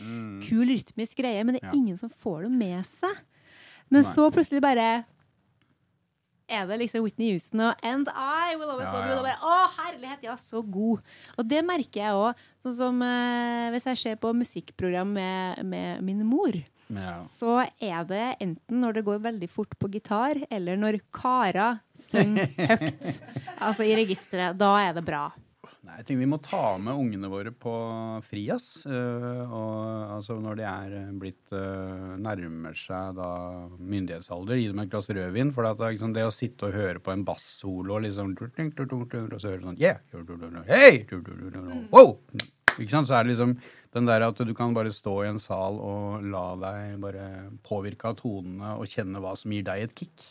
[0.45, 1.77] kul rytmisk greie, men det er Ja.
[1.79, 3.15] ingen som får det med seg.
[3.89, 4.11] Men Nei.
[4.11, 5.05] så plutselig bare
[6.49, 9.15] er det liksom Whitney Houston og And I Will Always Ja, Love You.
[9.15, 9.19] ja.
[9.19, 11.01] Og bare, Å, herlighet, ja, så god.
[11.37, 12.45] Og det merker jeg òg.
[12.61, 16.53] Sånn som eh, hvis jeg ser på musikkprogram med, med min mor,
[16.87, 17.15] Ja.
[17.25, 22.45] så er det enten når det går veldig fort på gitar, eller når Kara synger
[22.59, 23.07] høyt.
[23.65, 24.53] altså i registeret.
[24.61, 25.23] Da er det bra.
[25.85, 27.73] Nei, jeg tenker Vi må ta med ungene våre på
[28.25, 28.67] Frias.
[28.89, 29.75] Uh, og,
[30.17, 33.29] altså når de er øh, blitt uh, nærmer seg da
[33.77, 35.53] myndighetsalder, gi dem et glass rødvin.
[35.53, 39.37] For det er liksom, det å sitte og høre på en bassolo og liksom Og
[39.37, 40.01] så høre sånn Yeah!
[40.65, 41.05] Hey!
[41.93, 42.17] Wow!
[42.79, 43.09] Ikke sant?
[43.09, 43.55] Så er det liksom
[43.95, 47.27] den der at du kan bare stå i en sal og la deg bare
[47.65, 50.27] påvirke av tonene og kjenne hva som gir deg et kick.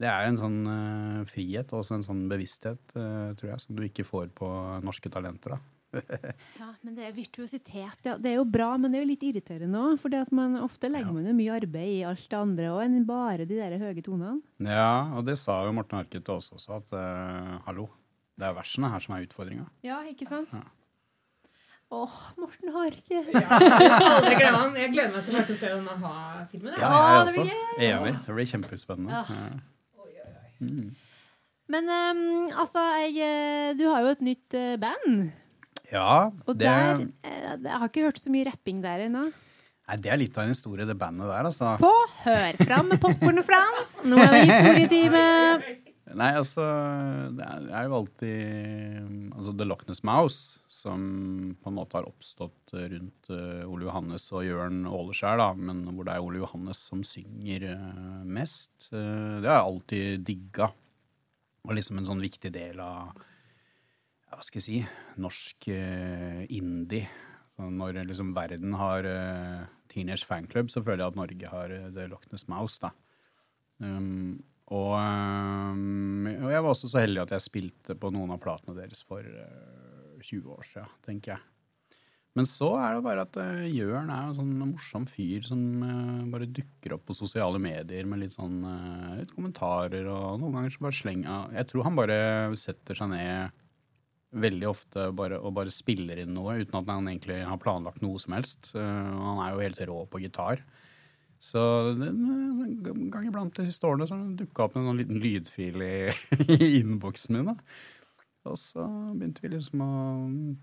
[0.00, 3.76] Det er en sånn uh, frihet og også en sånn bevissthet, uh, tror jeg, som
[3.78, 4.48] du ikke får på
[4.82, 5.56] Norske Talenter.
[5.56, 5.62] da.
[6.56, 7.98] Ja, men det er virtuositet.
[8.06, 9.98] Ja, det er jo bra, men det er jo litt irriterende òg.
[10.00, 10.16] For
[10.64, 13.76] ofte legger man jo mye arbeid i alt det andre òg, enn bare de der
[13.78, 14.38] høye tonene.
[14.64, 17.90] Ja, og det sa jo Morten Harket også, at uh, hallo,
[18.40, 19.68] det er versene her som er utfordringa.
[19.86, 20.56] Ja, ikke sant?
[20.56, 20.64] Ja.
[21.92, 23.18] Åh, Morten Harke.
[23.20, 24.76] Aldri glem han.
[24.80, 26.72] Jeg gleder meg så fælt til å se den a-ha-filmen.
[26.80, 27.84] Ja, jeg det blir også.
[27.88, 28.14] Enig.
[28.24, 29.20] Det blir kjempespennende.
[29.20, 29.42] Ja.
[30.16, 30.30] Ja.
[31.72, 32.22] Men um,
[32.62, 35.22] altså, jeg, eh, du har jo et nytt uh, band.
[35.92, 39.26] Ja, Og det, der jeg, Jeg har ikke hørt så mye rapping der ennå.
[39.28, 41.74] nei, det er litt av en historie, det bandet der, altså.
[41.82, 41.92] Få
[42.24, 43.98] høre fram med popkorn Frans.
[44.08, 45.24] Nå er det historietime.
[46.18, 46.64] Nei, altså
[47.36, 51.02] Det er, jo alltid altså The Loch Ness Mouse, som
[51.62, 56.08] på en måte har oppstått rundt uh, Ole Johannes og Jørn Åleskjær, da, men hvor
[56.08, 58.88] det er Ole Johannes som synger eh, mest.
[58.92, 60.70] Eh, det har jeg alltid digga.
[61.62, 67.06] Og liksom en sånn viktig del av ja, hva skal jeg si norsk eh, indie.
[67.52, 69.06] Så når liksom verden har
[69.92, 72.92] Teenage Fanclub, så føler jeg at Norge har eh, The Loch Ness Mouse, da.
[73.82, 74.42] Um,
[74.72, 78.76] og, um, og jeg var også så heldig at jeg spilte på noen av platene
[78.78, 81.42] deres for uh, 20 år siden, tenker jeg.
[82.32, 86.22] Men så er det bare at uh, Jørn er en sånn morsom fyr som uh,
[86.32, 90.72] bare dukker opp på sosiale medier med litt sånn uh, litt kommentarer, og noen ganger
[90.72, 92.16] så bare slenger Jeg tror han bare
[92.60, 93.58] setter seg ned
[94.32, 98.16] veldig ofte bare, og bare spiller inn noe uten at han egentlig har planlagt noe
[98.22, 98.70] som helst.
[98.72, 100.62] Han er jo helt rå på gitar.
[101.42, 105.96] Så en gang iblant de siste årene så dukka opp en sånn liten lydfil i,
[106.78, 107.50] innboksen min.
[107.50, 107.56] da.
[108.46, 108.84] Og så
[109.14, 109.92] begynte vi liksom å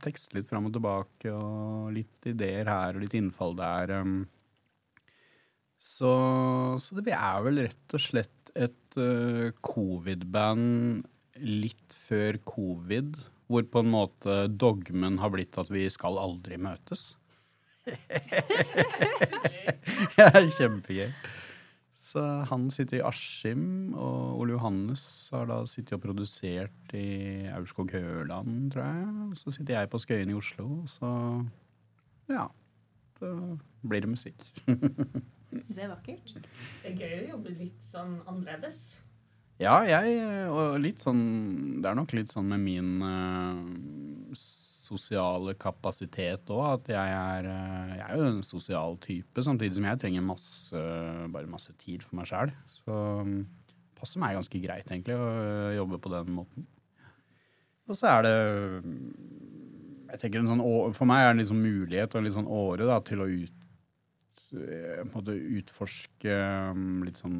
[0.04, 3.96] tekste litt fram og tilbake, og litt ideer her og litt innfall der.
[4.00, 4.20] um.
[5.80, 6.12] Så,
[6.84, 11.06] så vi er vel rett og slett et uh, covid-band
[11.40, 13.16] litt før covid,
[13.48, 17.14] hvor på en måte dogmen har blitt at vi skal aldri møtes.
[20.20, 21.12] Ja, Kjempegøy.
[22.10, 25.04] Så han sitter i Askim, og Ole Johannes
[25.34, 29.04] har da sittet og produsert i Aurskog-Høland, tror jeg.
[29.38, 31.10] Så sitter jeg på Skøyen i Oslo, så
[32.32, 32.48] ja.
[33.20, 33.28] Da
[33.84, 34.40] blir det musikk.
[35.50, 36.34] Det er vakkert.
[36.84, 39.00] Det er gøy å jobbe litt sånn annerledes.
[39.60, 40.22] Ja, jeg
[40.54, 41.24] Og litt sånn
[41.82, 44.38] Det er nok litt sånn med min eh,
[44.90, 49.88] sosiale kapasitet òg, at jeg er, eh, jeg er jo en sosial type, samtidig som
[49.90, 50.84] jeg trenger masse,
[51.34, 52.54] bare masse tid for meg sjæl.
[52.82, 56.68] Så det passer meg ganske greit, egentlig, å øh, jobbe på den måten.
[57.90, 58.36] Og så er det
[58.86, 59.06] mm,
[60.10, 60.66] jeg tenker en sånn,
[60.98, 63.28] For meg er det en liksom mulighet og en litt sånn åre da, til å
[63.30, 65.04] ut, eh,
[65.60, 66.40] utforske
[66.78, 67.38] mm, litt sånn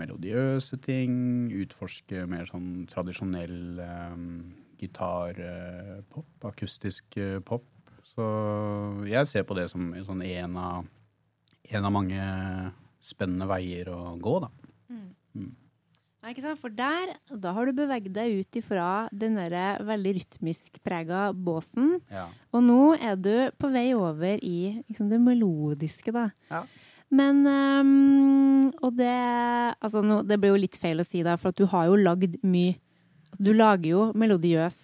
[0.00, 1.18] melodiøse ting.
[1.64, 4.32] Utforske mer sånn tradisjonell um,
[4.80, 7.66] gitarpop, akustisk eh, pop.
[8.14, 8.26] Så
[9.06, 10.88] jeg ser på det som en sånn en av,
[11.70, 12.22] en av mange
[13.04, 14.52] spennende veier å gå, da.
[16.18, 16.58] Nei, ikke sant?
[16.58, 22.00] For der, da har du beveget deg ut ifra den der veldig rytmisk prega båsen.
[22.10, 22.26] Ja.
[22.50, 26.26] Og nå er du på vei over i liksom, det melodiske, da.
[26.50, 26.64] Ja.
[27.08, 29.08] Men um, Og det
[29.80, 31.96] Altså, nå, det blir jo litt feil å si, da, for at du har jo
[31.96, 32.76] lagd mye
[33.36, 34.78] Du lager jo melodiøs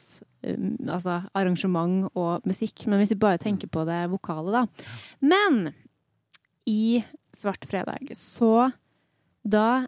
[0.93, 4.91] altså arrangement og musikk, men hvis vi bare tenker på det vokale, da.
[5.25, 5.71] Men
[6.69, 7.01] i
[7.35, 8.71] Svart fredag så
[9.45, 9.87] Da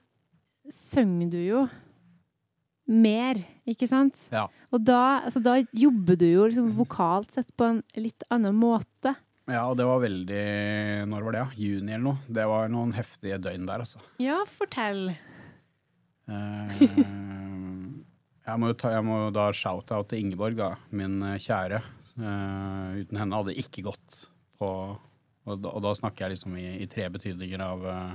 [0.72, 1.60] synger du jo
[2.90, 4.18] mer, ikke sant?
[4.34, 4.44] Ja.
[4.70, 9.14] Og da, altså, da jobber du jo liksom vokalt sett på en litt annen måte.
[9.50, 10.42] ja, og det var veldig
[11.10, 11.48] Når var det, ja?
[11.64, 12.18] Juni eller noe?
[12.28, 14.02] Det var noen heftige døgn der, altså.
[14.22, 15.08] Ja, fortell.
[16.26, 16.86] Eh,
[18.46, 21.82] jeg, må ta, jeg må da shout-out til Ingeborg, da, min eh, kjære.
[22.16, 24.14] Uh, uten henne hadde det ikke gått
[24.56, 24.68] på
[25.46, 28.14] Og da, og da snakker jeg liksom i, i tre betydninger av uh,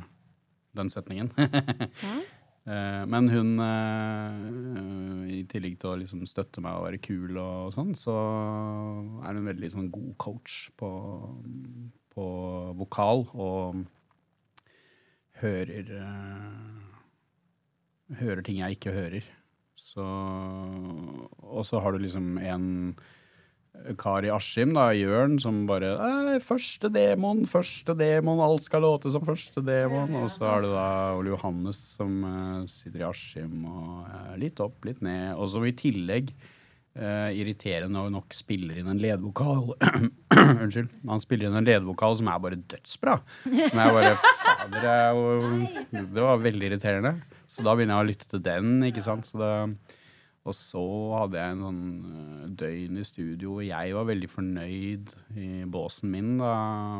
[0.75, 1.29] den setningen.
[1.37, 3.51] uh, men hun,
[5.31, 8.15] i tillegg til å liksom støtte meg og være kul og sånn, så
[9.21, 10.91] er hun veldig sånn god coach på,
[12.15, 12.27] på
[12.81, 13.83] vokal og
[15.43, 15.93] hører
[18.11, 19.27] Hører ting jeg ikke hører.
[19.81, 20.05] Så
[21.41, 22.69] Og så har du liksom en
[23.97, 25.95] kar i Askim, da, Jørn, som bare
[26.45, 30.13] Første demon, første demon, alt skal låte som første demon.
[30.21, 34.61] Og så har du da Ole Johannes som uh, sitter i Askim og uh, litt
[34.63, 35.33] opp, litt ned.
[35.37, 36.33] Og som i tillegg
[36.99, 39.73] uh, irriterende nok spiller inn en ledvokal.
[40.63, 40.91] Unnskyld.
[41.09, 43.17] Han spiller inn en ledvokal som er bare dødsbra.
[43.47, 47.17] Som er bare Fader, er det var veldig irriterende.
[47.51, 49.27] Så da begynner jeg å lytte til den, ikke sant.
[49.27, 49.51] Så det,
[50.41, 50.83] og så
[51.19, 56.09] hadde jeg en sånn øh, døgn i studio og jeg var veldig fornøyd i båsen
[56.15, 56.53] min, da.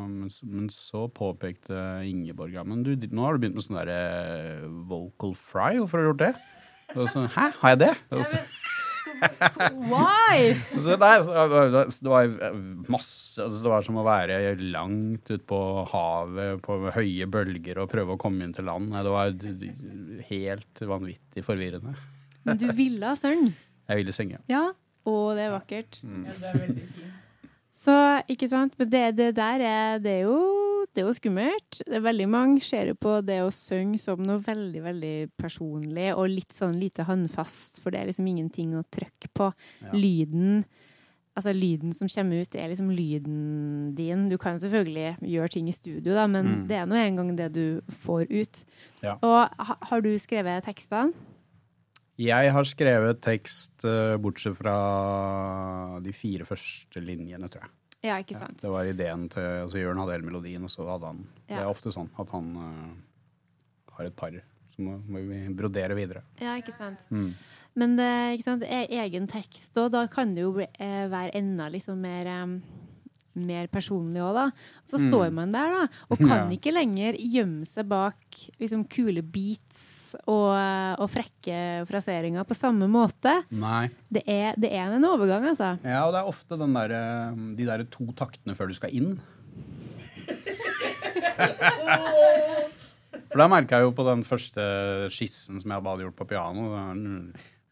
[0.05, 4.69] Men, men så påpekte Ingeborg ja, men du, nå har du begynt med sånn derre
[4.91, 5.79] vocal fry.
[5.79, 6.33] Hvorfor har du gjort det?
[6.91, 7.93] Og så, Hæ, har jeg det?
[8.13, 8.43] Og så,
[9.21, 10.55] Why?
[10.83, 12.31] så, der, det var
[12.89, 15.61] masse altså, Det var som å være langt ute på
[15.91, 18.89] havet på høye bølger og prøve å komme inn til land.
[18.93, 19.35] Det var
[20.31, 21.95] helt vanvittig forvirrende.
[22.47, 23.53] Men du ville synge.
[23.91, 24.41] Jeg ville synge.
[24.49, 24.69] Ja.
[25.01, 25.97] Å, det er vakkert.
[26.05, 26.27] Mm.
[27.73, 27.93] Så,
[28.29, 28.75] ikke sant.
[28.77, 30.37] Men det, det der er, det er, jo,
[30.93, 31.81] det er jo skummelt.
[31.87, 36.09] Det er veldig mange ser jo på det å synge som noe veldig, veldig personlig
[36.15, 39.51] og litt sånn lite håndfast, for det er liksom ingenting å trykke på.
[39.85, 39.93] Ja.
[39.95, 40.65] Lyden
[41.31, 44.25] Altså, lyden som kommer ut, er liksom lyden din.
[44.27, 46.67] Du kan selvfølgelig gjøre ting i studio, da, men Mm.
[46.67, 48.65] det er nå en gang det du får ut.
[49.01, 49.13] Ja.
[49.23, 49.47] Og
[49.87, 51.13] har du skrevet tekstene?
[52.19, 54.75] Jeg har skrevet tekst eh, bortsett fra
[56.03, 57.71] de fire første linjene, tror jeg.
[58.01, 58.57] Ja, ikke sant?
[58.63, 61.69] Det var ideen til altså Jørn hadde hele melodien, og så hadde han Det er
[61.69, 64.33] ofte sånn at han uh, har et par.
[64.73, 66.23] Så må, må vi brodere videre.
[66.41, 67.03] Ja, ikke sant?
[67.13, 67.33] Mm.
[67.77, 71.35] Men det, ikke sant, e- egen tekst, og da kan det jo bli, eh, være
[71.39, 72.57] enda liksom mer, em,
[73.35, 74.45] mer personlig òg, da.
[74.85, 75.09] Så Mm.
[75.09, 76.57] står man der, da, og kan Ja.
[76.57, 78.17] ikke lenger gjemme seg bak
[78.59, 80.51] liksom kule beats og,
[80.99, 83.43] og frekke fraseringer på samme måte.
[83.51, 83.89] Nei.
[84.11, 85.77] Det er, det er en overgang, altså.
[85.83, 88.91] Ja, og det er ofte den der, eh, de der to taktene før du skal
[88.91, 89.19] inn.
[93.31, 94.63] For da merka jeg jo på den første
[95.13, 96.65] skissen som jeg hadde gjort på piano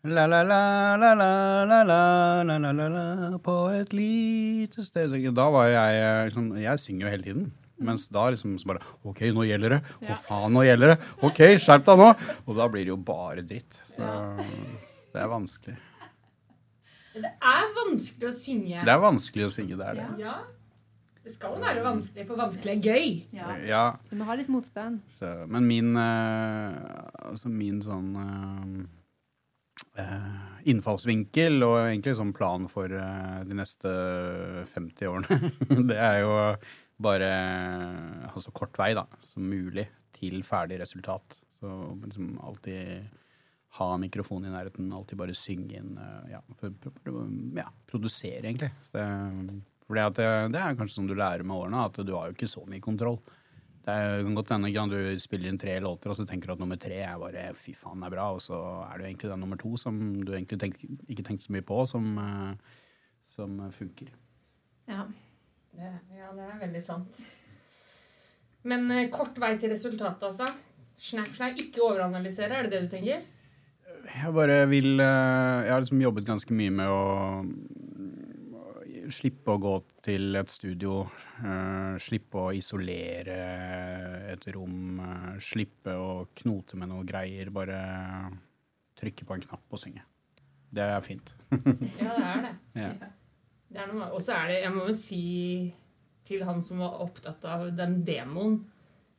[0.08, 1.30] La, la, la, la, la,
[1.68, 6.45] la, la, la, la, la, la, på et lite sted Da var jeg eh, liksom
[6.56, 7.50] Jeg synger jo hele tiden.
[7.84, 9.80] Mens da liksom så bare OK, nå gjelder det.
[10.04, 10.97] Å, faen, nå gjelder det.
[11.24, 12.08] OK, skjerp deg nå.
[12.45, 13.80] Og da blir det jo bare dritt.
[13.91, 14.08] Så
[15.14, 15.76] det er vanskelig.
[17.20, 18.84] Det er vanskelig å synge.
[18.86, 20.08] Det er vanskelig å synge, det er det.
[20.22, 20.38] Ja.
[21.24, 23.10] Det skal jo være vanskelig, for vanskelig er gøy.
[23.68, 25.02] Ja, Du må ha litt motstand.
[25.20, 28.88] så, men min eh, Altså min sånn eh, eh,
[30.70, 33.93] innfallsvinkel og egentlig sånn plan for eh, de neste
[34.74, 35.52] 50 årene,
[35.89, 36.34] det er jo
[37.00, 37.30] bare
[38.34, 39.88] ha så kort vei da, som mulig
[40.18, 41.39] til ferdig resultat.
[41.60, 41.72] Så
[42.04, 43.08] liksom alltid
[43.80, 46.43] ha mikrofonen i nærheten, alltid bare synge inn, eh, ja,
[47.62, 48.72] ja produsere egentlig.
[48.91, 49.06] Det,
[49.88, 50.26] for det,
[50.60, 53.22] er kanskje som du lærer med årene, at du har jo ikke så mye kontroll.
[53.90, 56.60] Det er- kan godt hende du spiller inn tre låter, og så tenker du at
[56.60, 59.32] nummer tre er bare fy faen, det er bra, og så er det jo egentlig
[59.32, 60.78] den nummer to som du egentlig tenk,
[61.10, 62.56] ikke tenkte så mye på, som, eh,
[63.26, 64.10] som funker.
[64.88, 65.06] Ja.
[65.76, 67.20] Det, ja, det er veldig sant.
[68.64, 70.48] Men eh, kort vei til resultatet, altså.
[71.00, 71.56] Snap, snap.
[71.58, 73.22] Ikke overanalysere, er det det du tenker?
[74.10, 77.46] Jeg bare vil eh, Jeg har liksom jobbet ganske mye med å
[79.14, 79.74] slippe å gå
[80.06, 81.02] til et studio.
[81.43, 83.38] uh, slippe å isolere
[84.34, 85.00] et rom.
[85.00, 87.50] uh, slippe å knote med noe greier.
[87.54, 87.80] Bare
[89.00, 90.04] trykke på en knapp og synge.
[90.72, 91.34] Det er fint.
[92.02, 92.52] Ja, det er det.
[92.78, 92.89] Ja.
[93.70, 95.22] det er noe, og så er det, jeg må jo si
[96.30, 98.60] til han som var opptatt av den demoen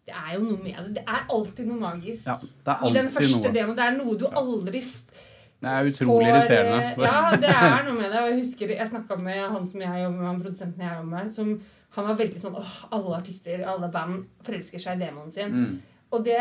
[0.06, 1.00] Det er jo noe med det.
[1.00, 2.26] Det er alltid noe magisk.
[2.28, 3.52] Ja, det er I den alltid første noe.
[3.56, 3.76] demoen.
[3.80, 5.26] Det er noe du aldri f-
[5.60, 6.78] Det er utrolig får, irriterende.
[6.88, 8.22] eh, Ja, det er noe med det.
[8.22, 11.12] Og jeg husker jeg snakka med han som jeg jobber med, han produsenten jeg jobber
[11.18, 11.52] med, som
[11.96, 15.52] han var veldig sånn åh, alle artister, alle band forelsker seg i demonen sin.
[15.52, 15.78] Mm.
[16.10, 16.38] Og det,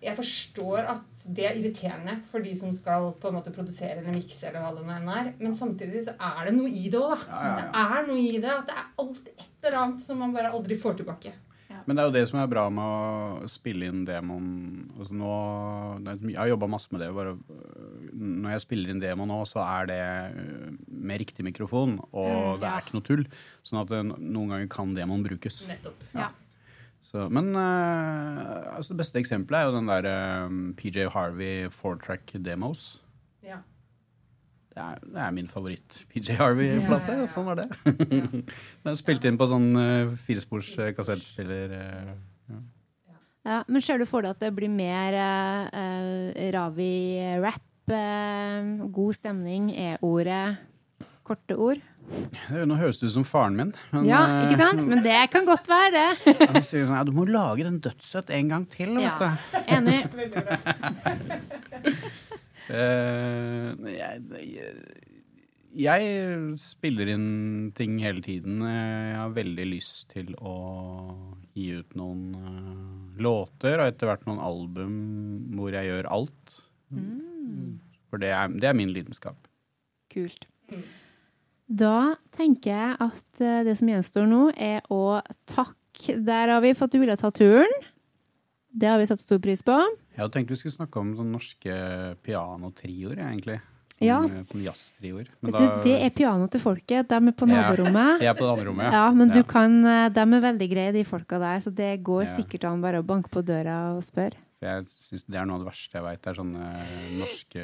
[0.00, 4.14] jeg forstår at det er irriterende for de som skal på en måte produsere eller
[4.14, 5.32] mikse, eller hva det nå er.
[5.42, 7.18] Men samtidig så er det noe i det òg, da.
[7.28, 7.56] Ja, ja, ja.
[7.66, 8.54] Det er noe i det.
[8.54, 11.34] At det er alltid et eller annet som man bare aldri får tilbake.
[11.86, 14.50] Men det er jo det som er bra med å spille inn demoen.
[14.98, 15.32] Altså nå,
[16.30, 17.10] jeg har jobba masse med det.
[17.16, 19.98] Bare, øh, når jeg spiller inn demo nå, så er det
[20.38, 22.76] øh, med riktig mikrofon, og Mm, det ja.
[22.76, 23.26] er ikke noe tull.
[23.66, 25.64] Sånn at det, noen ganger kan demoen brukes.
[25.68, 26.06] Nettopp.
[26.14, 26.30] Ja.
[27.12, 32.32] Så, men uh, altså det beste eksempelet er jo den der eh, PJ Harvey four-track
[32.40, 33.01] demos.
[34.72, 34.74] Ja.
[34.76, 37.12] Det er, det er min favoritt PJ Harvey-plate.
[37.12, 37.28] Ja, ja, ja.
[37.28, 37.66] Sånn var det.
[37.84, 38.46] Den
[38.92, 41.74] er spilt inn på sånn uh, firespors uh, kassettspiller.
[41.76, 42.12] Uh,
[43.42, 47.64] Ja, men ser du for deg at det blir mer eh, eh, Ravi-rap?
[47.90, 50.60] Eh, god stemning er ordet.
[51.26, 51.82] Korte ord.
[52.54, 53.72] Nå høres du ut som faren min.
[53.90, 54.86] Men, Ja, eh, ikke sant?
[54.86, 56.06] Men det kan godt være det.
[56.54, 58.94] Han sier sånn, ja, du må lage den dødsøt en gang til.
[59.02, 59.26] Vet du.
[59.74, 60.06] Enig.
[62.72, 64.64] Eh, jeg,
[65.76, 67.28] jeg spiller inn
[67.76, 68.62] ting hele tiden.
[68.64, 70.56] Jeg har veldig lyst til å
[71.52, 74.96] gi ut noen uh, låter, og etter hvert noen album
[75.56, 76.58] hvor jeg gjør alt.
[78.12, 79.38] For det er, det er min lidenskap.
[80.12, 80.48] Kult.
[81.72, 86.18] Da tenker jeg at eh, det som gjenstår nå, er å takke.
[86.20, 87.72] Der har vi fått du ville ta turen.
[88.72, 89.76] Det har vi satt stor pris på.
[90.12, 91.76] Jeg hadde tenkt vi skulle snakke om sånne norske
[92.26, 93.60] pianotrioer, egentlig.
[94.02, 94.18] Ja.
[94.24, 95.28] Sånne, sånne jazztrioer.
[95.46, 95.66] Da...
[95.84, 97.08] Det er piano til folket.
[97.08, 97.70] De er på Ja.
[98.18, 99.42] Jeg er på det andre rommet, Ja, men du Ja.
[99.42, 101.60] kan, eh, de er veldig greie, de folka der.
[101.60, 102.36] Så det går Ja.
[102.36, 104.34] sikkert an bare å banke på døra og spørre.
[104.60, 106.22] Jeg synes Det er noe av det verste jeg veit.
[106.22, 106.66] Det er sånne
[107.18, 107.62] norske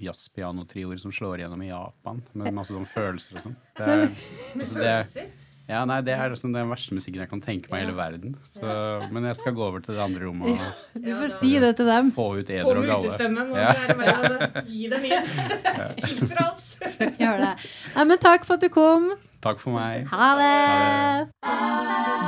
[0.00, 2.22] jazzpianotrioer som slår igjennom i Japan.
[2.34, 3.56] Med masse sånne følelser og sånn.
[3.76, 5.26] Det Med altså, det er, følelser.
[5.68, 8.36] Ja, nei, det er liksom den verste musikken jeg kan tenke meg i hele verden.
[8.54, 8.62] Så,
[9.10, 11.86] men jeg skal gå over til det andre rommet og Du får si det til
[11.90, 12.12] dem.
[12.14, 13.02] få ut På eder og med galle.
[13.08, 13.72] utestemmen, og Ja.
[13.72, 14.14] så er det bare
[14.62, 15.26] å gi dem inn.
[16.06, 16.68] Hils fra oss.
[17.22, 17.52] Gjør det.
[17.96, 19.10] Nei, men takk for at du kom.
[19.42, 20.06] Takk for meg.
[20.10, 21.28] Ha det!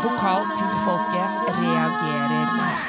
[0.03, 2.88] Vokal til folket reagerer.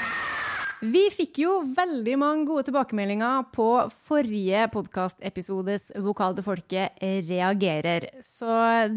[0.80, 3.66] Vi fikk jo veldig mange gode tilbakemeldinger på
[4.08, 8.06] forrige podkastepisodes Vokal til folket reagerer.
[8.24, 8.48] Så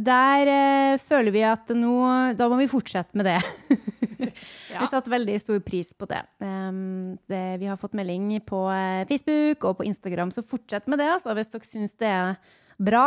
[0.07, 1.97] der eh, føler vi at nå
[2.39, 3.41] Da må vi fortsette med det.
[4.33, 6.21] Vi satte veldig stor pris på det.
[6.39, 7.59] Um, det.
[7.61, 11.35] Vi har fått melding på eh, Facebook og på Instagram, så fortsett med det altså,
[11.37, 12.39] hvis dere syns det er
[12.79, 13.07] bra.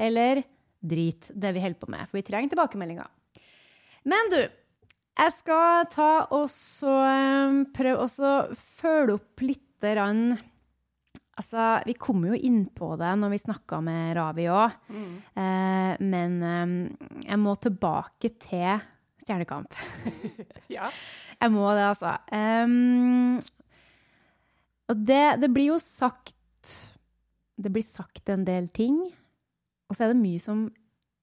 [0.00, 0.42] Eller
[0.80, 2.08] drit, det vi holder på med.
[2.08, 3.12] For vi trenger tilbakemeldinger.
[4.08, 4.40] Men du,
[5.12, 6.94] jeg skal ta og så
[7.50, 10.32] um, prøve å følge opp litt grann
[11.40, 16.34] Altså, vi kom jo inn på det når vi snakka med Ravi òg, eh, men
[16.44, 16.74] eh,
[17.24, 18.82] jeg må tilbake til
[19.22, 19.72] Stjernekamp.
[20.76, 20.90] Ja.
[21.40, 22.12] Jeg må det, altså.
[22.32, 23.40] Um,
[24.92, 26.70] og det, det blir jo sagt
[27.56, 29.00] Det blir sagt en del ting,
[29.88, 30.66] og så er det mye som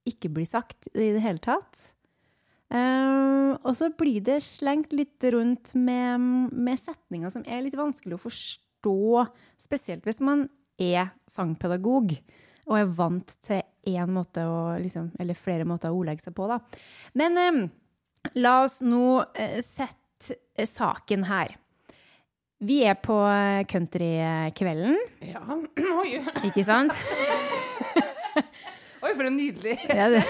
[0.09, 1.91] ikke blir sagt i det hele tatt.
[2.69, 6.21] Um, og så blir det slengt litt rundt med,
[6.53, 9.25] med setninger som er litt vanskelig å forstå,
[9.57, 10.45] spesielt hvis man
[10.79, 12.13] er sangpedagog
[12.69, 16.45] og er vant til én måte å liksom, Eller flere måter å ordlegge seg på,
[16.49, 16.59] da.
[17.17, 17.63] Men um,
[18.37, 21.55] la oss nå eh, sette eh, saken her.
[22.59, 25.41] Vi er på eh, countrykvelden, Ja.
[26.47, 26.93] Ikke sant?
[28.99, 30.23] Oi, for en nydelig Ja, det.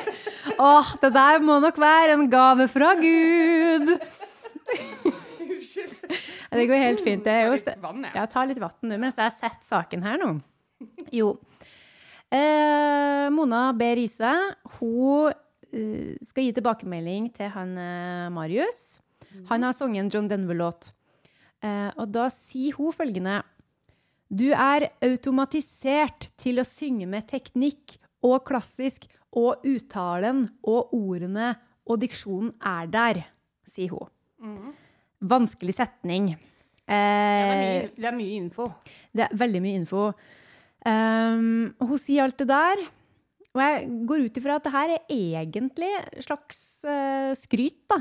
[0.60, 3.92] Åh, det der må nok være en gave fra Gud!
[5.42, 5.94] Unnskyld.
[6.52, 7.24] Det går helt fint.
[7.24, 8.12] Det er jo vann, jeg.
[8.18, 10.34] Ja, ta litt vann nå mens jeg setter saken her nå.
[11.14, 11.36] Jo.
[12.32, 13.88] Eh, Mona B.
[13.96, 14.32] Riise,
[14.78, 15.32] hun
[15.72, 19.00] eh, skal gi tilbakemelding til han eh, Marius.
[19.48, 20.92] Han har sunget en John Denver-låt.
[21.64, 23.40] Eh, og da sier hun følgende
[24.28, 31.54] Du er automatisert til å synge med teknikk og klassisk, og uttalen og ordene
[31.88, 33.22] og diksjonen er der,
[33.72, 34.72] sier hun.
[35.22, 36.32] Vanskelig setning.
[36.82, 38.64] Det er, Eh, mye, det er mye info.
[39.14, 40.08] det er veldig mye info.
[40.84, 42.82] Um, hun sier alt det der.
[43.52, 45.92] Og jeg går ut ifra at det her er egentlig
[46.24, 46.58] slags
[46.88, 48.00] uh, skryt, da.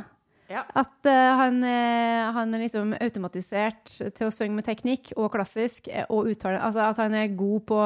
[0.52, 0.64] Ja.
[0.76, 5.88] At uh, han, uh, han er liksom automatisert til å synge med teknikk og klassisk
[5.92, 6.60] eh, og uttale.
[6.60, 7.82] Altså at han er god på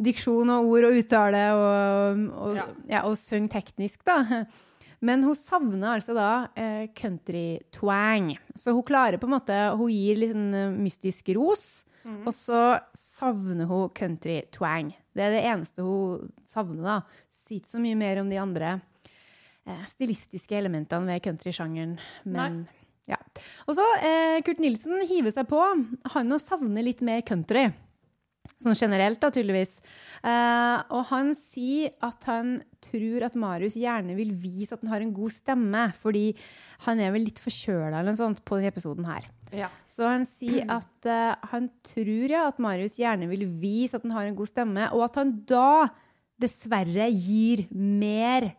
[0.00, 2.66] diksjon og ord og uttale og, og, Ja.
[2.90, 3.02] ja.
[3.08, 4.44] og synge teknisk, da.
[5.04, 8.30] Men hun savner altså da eh, country-twang.
[8.56, 11.84] Så hun klarer på en måte Hun gir litt sånn eh, mystisk ros,
[12.24, 12.62] og så
[12.96, 14.94] savner hun country-twang.
[15.14, 16.96] Det er det eneste hun savner, da.
[17.44, 18.80] Sier ikke så mye mer om de andre
[19.66, 22.64] eh, stilistiske elementene ved countrysjangeren, men
[23.08, 23.18] ja.
[23.68, 25.60] Og så eh, Kurt Nilsen hiver seg på.
[26.14, 27.66] Han også savner litt mer country.
[28.60, 29.80] Sånn generelt, da, tydeligvis.
[30.24, 35.04] Eh, og han sier at han tror at Marius gjerne vil vise at han har
[35.04, 36.26] en god stemme, fordi
[36.86, 39.26] han er vel litt forkjøla eller noe sånt på denne episoden her.
[39.54, 39.68] Ja.
[39.88, 44.16] Så han sier at eh, han tror ja, at Marius gjerne vil vise at han
[44.16, 45.90] har en god stemme, og at han da
[46.40, 48.52] dessverre gir mer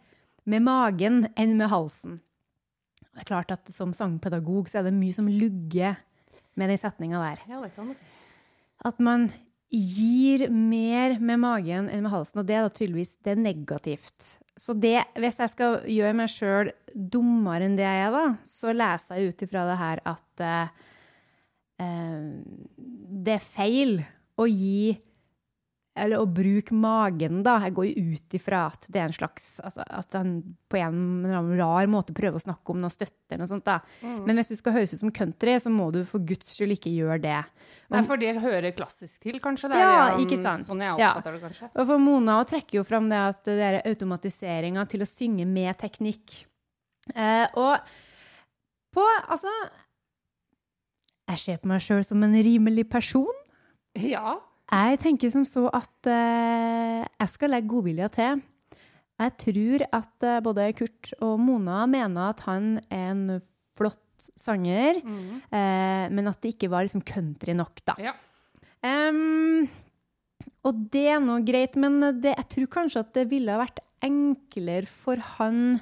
[0.46, 2.20] med magen enn med halsen.
[3.16, 5.98] Det er klart at som sangpedagog så er det mye som lugger
[6.60, 7.44] med den setninga der.
[7.48, 8.08] Ja, det kan man si.
[8.86, 9.30] At man
[9.74, 14.36] gir mer med magen enn med halsen, og det er da tydeligvis det er negativt.
[14.56, 18.76] Så det, hvis jeg skal gjøre meg sjøl dummere enn det jeg er, da, så
[18.76, 20.86] leser jeg ut ifra det her at eh,
[21.84, 22.30] eh,
[23.26, 23.98] det er feil
[24.40, 24.96] å gi
[25.96, 27.54] eller å bruke magen, da.
[27.64, 30.34] Jeg går jo ut ifra at det er en slags altså, At han
[30.68, 33.64] på en eller annen rar måte prøver å snakke om noe støtte eller noe sånt.
[33.66, 33.78] da.
[34.28, 36.92] Men hvis du skal høres ut som country, så må du for guds skyld ikke
[36.92, 37.38] gjøre det.
[37.96, 39.70] Nei, for det hører klassisk til, kanskje?
[39.72, 40.68] Det er Ja, um, ikke sant.
[40.68, 41.14] Sånn jeg Ja.
[41.14, 41.70] oppfatter det, kanskje.
[41.76, 45.78] Og for Mona trekker jo fram det at det er automatiseringa til å synge med
[45.80, 46.44] teknikk.
[47.16, 47.80] Eh, og
[48.96, 49.52] på Altså
[51.30, 53.32] Jeg ser på meg sjøl som en rimelig person.
[53.96, 54.36] Ja.
[54.66, 58.42] Jeg tenker som så at eh, jeg skal legge godvilja til.
[59.22, 63.26] Jeg tror at eh, både Kurt og Mona mener at han er en
[63.78, 64.02] flott
[64.40, 67.98] sanger, eh, men at det ikke var liksom country nok, da.
[68.02, 68.16] Ja.
[68.86, 69.66] Um,
[70.66, 73.82] og det er nå greit, men det, jeg tror kanskje at det ville ha vært
[74.06, 75.78] enklere for han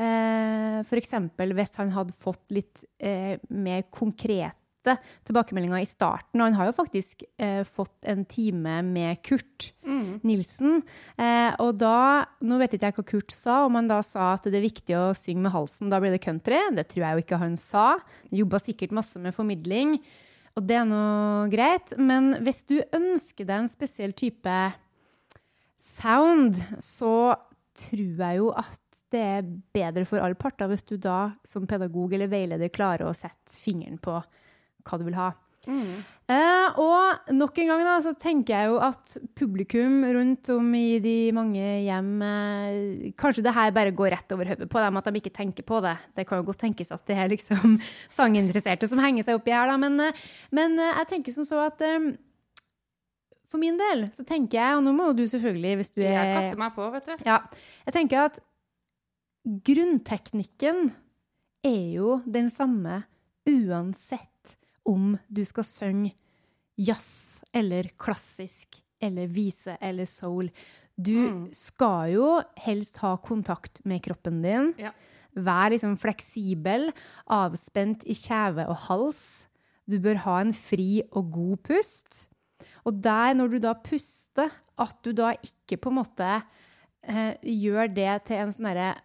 [0.00, 1.14] eh, F.eks.
[1.36, 4.57] hvis han hadde fått litt eh, mer konkrete
[5.28, 6.40] tilbakemeldinger i starten.
[6.40, 9.70] Og han har jo faktisk eh, fått en time med Kurt
[10.24, 10.82] Nilsen.
[11.18, 14.46] Eh, og da Nå vet ikke jeg hva Kurt sa, om han da sa at
[14.46, 16.60] det er viktig å synge med halsen, da blir det country.
[16.76, 17.86] Det tror jeg jo ikke han sa.
[18.34, 19.98] Jobba sikkert masse med formidling.
[20.58, 21.02] Og det er nå
[21.52, 24.56] greit, men hvis du ønsker deg en spesiell type
[25.78, 27.36] sound, så
[27.78, 28.82] tror jeg jo at
[29.14, 33.16] det er bedre for alle parter hvis du da som pedagog eller veileder klarer å
[33.16, 34.18] sette fingeren på
[34.84, 35.32] hva du vil ha.
[35.68, 40.98] Eh, og nok en gang da, så tenker jeg jo at publikum rundt om i
[41.00, 45.08] de mange hjem eh, Kanskje det her bare går rett over hodet på dem, at
[45.08, 45.96] de ikke tenker på det.
[46.16, 47.78] Det kan jo godt tenkes at det er liksom
[48.18, 49.76] sanginteresserte som henger seg oppi her, da.
[49.80, 50.24] Men, eh,
[50.56, 52.12] men eh, jeg tenker som så at eh,
[53.48, 56.12] for min del så tenker jeg, og nå må jo du selvfølgelig, hvis du er
[56.12, 57.26] Jeg kaster meg på, vet du.
[57.28, 57.40] ja,
[57.88, 58.40] jeg tenker at
[59.64, 60.90] grunnteknikken
[61.64, 63.02] er jo den samme
[63.48, 64.58] uansett
[64.88, 66.14] om du skal synge
[66.78, 70.48] jazz eller klassisk eller vise eller soul.
[70.98, 71.52] Du Mm.
[71.54, 74.72] skal jo helst ha kontakt med kroppen din.
[74.78, 74.90] Ja.
[75.36, 76.88] Vær liksom fleksibel,
[77.30, 79.46] avspent i kjeve og hals.
[79.88, 82.26] Du bør ha en fri og god pust.
[82.84, 86.42] Og der, når du da puster, at du da ikke på en måte
[87.08, 88.96] eh, gjør det til en sånn derre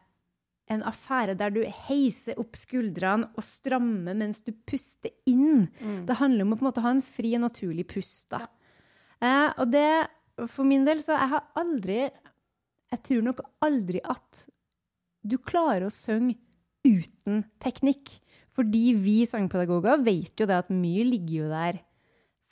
[0.74, 5.67] en affære der du heiser opp skuldrene og strammer mens du puster inn.
[6.07, 8.28] Det handler om å på en måte ha en fri og naturlig pust.
[8.34, 8.45] Da.
[9.24, 9.88] Eh, og det,
[10.51, 12.01] for min del, så jeg har aldri
[12.93, 14.43] Jeg tror nok aldri at
[15.26, 16.36] du klarer å synge
[16.86, 18.11] uten teknikk.
[18.53, 21.80] Fordi vi sangpedagoger vet jo det at mye ligger jo der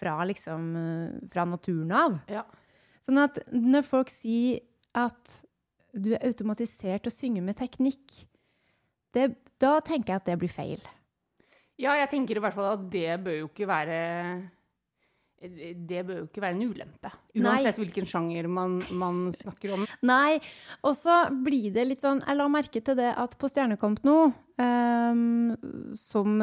[0.01, 2.17] fra, liksom, eh, fra naturen av.
[2.32, 2.41] Ja.
[3.05, 4.63] Sånn at når folk sier
[4.97, 5.41] at
[5.94, 8.24] du er automatisert til å synge med teknikk,
[9.16, 10.82] det, da tenker jeg at det blir feil.
[11.82, 14.02] Ja, jeg tenker i hvert fall at det bør jo ikke være
[15.42, 17.10] det bør jo ikke være en ulempe.
[17.42, 19.86] Uansett hvilken sjanger man, man snakker om.
[20.06, 20.38] Nei,
[20.86, 24.18] og så blir det litt sånn Jeg la merke til det at på Stjernekamp nå,
[24.62, 25.56] um,
[25.98, 26.38] som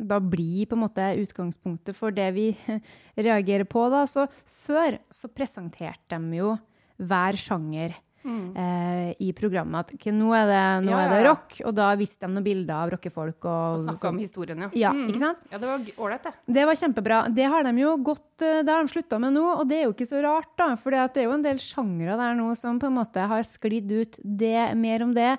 [0.00, 2.50] da blir på en måte utgangspunktet for det vi
[3.28, 6.54] reagerer på, da, så før så presenterte de jo
[7.00, 7.96] hver sjanger.
[8.24, 11.28] Eh, i programmet at okay, nå er det, nå Ja, er det ja, ja.
[11.30, 13.38] rock, og da viste de noen bilder av rockefolk.
[13.44, 14.70] Og, Og snakka om historien, ja.
[14.74, 15.08] Ja, Mm.
[15.08, 15.40] ikke sant?
[15.50, 16.32] Ja, det var ålreit, det.
[16.58, 17.20] Det var kjempebra.
[17.34, 17.94] Det har de jo
[18.42, 20.74] eh, det har de slutta med nå, og det er jo ikke så rart, da.
[20.76, 23.90] For det er jo en del sjangre der nå som på en måte har sklidd
[23.90, 24.20] ut.
[24.24, 25.38] Det, mer om det.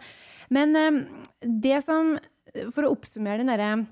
[0.50, 1.02] Men eh,
[1.42, 2.18] det som
[2.76, 3.86] For å oppsummere den derre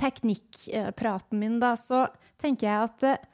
[0.00, 2.06] teknikkpraten min, da, så
[2.40, 3.26] tenker jeg at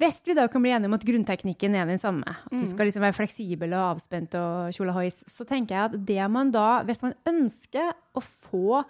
[0.00, 2.88] hvis vi da kan bli enige om at grunnteknikken er den samme, at du skal
[2.88, 7.02] liksom være fleksibel og avspent og kjolehøys, så tenker jeg at det man da, hvis
[7.04, 8.82] man ønsker å få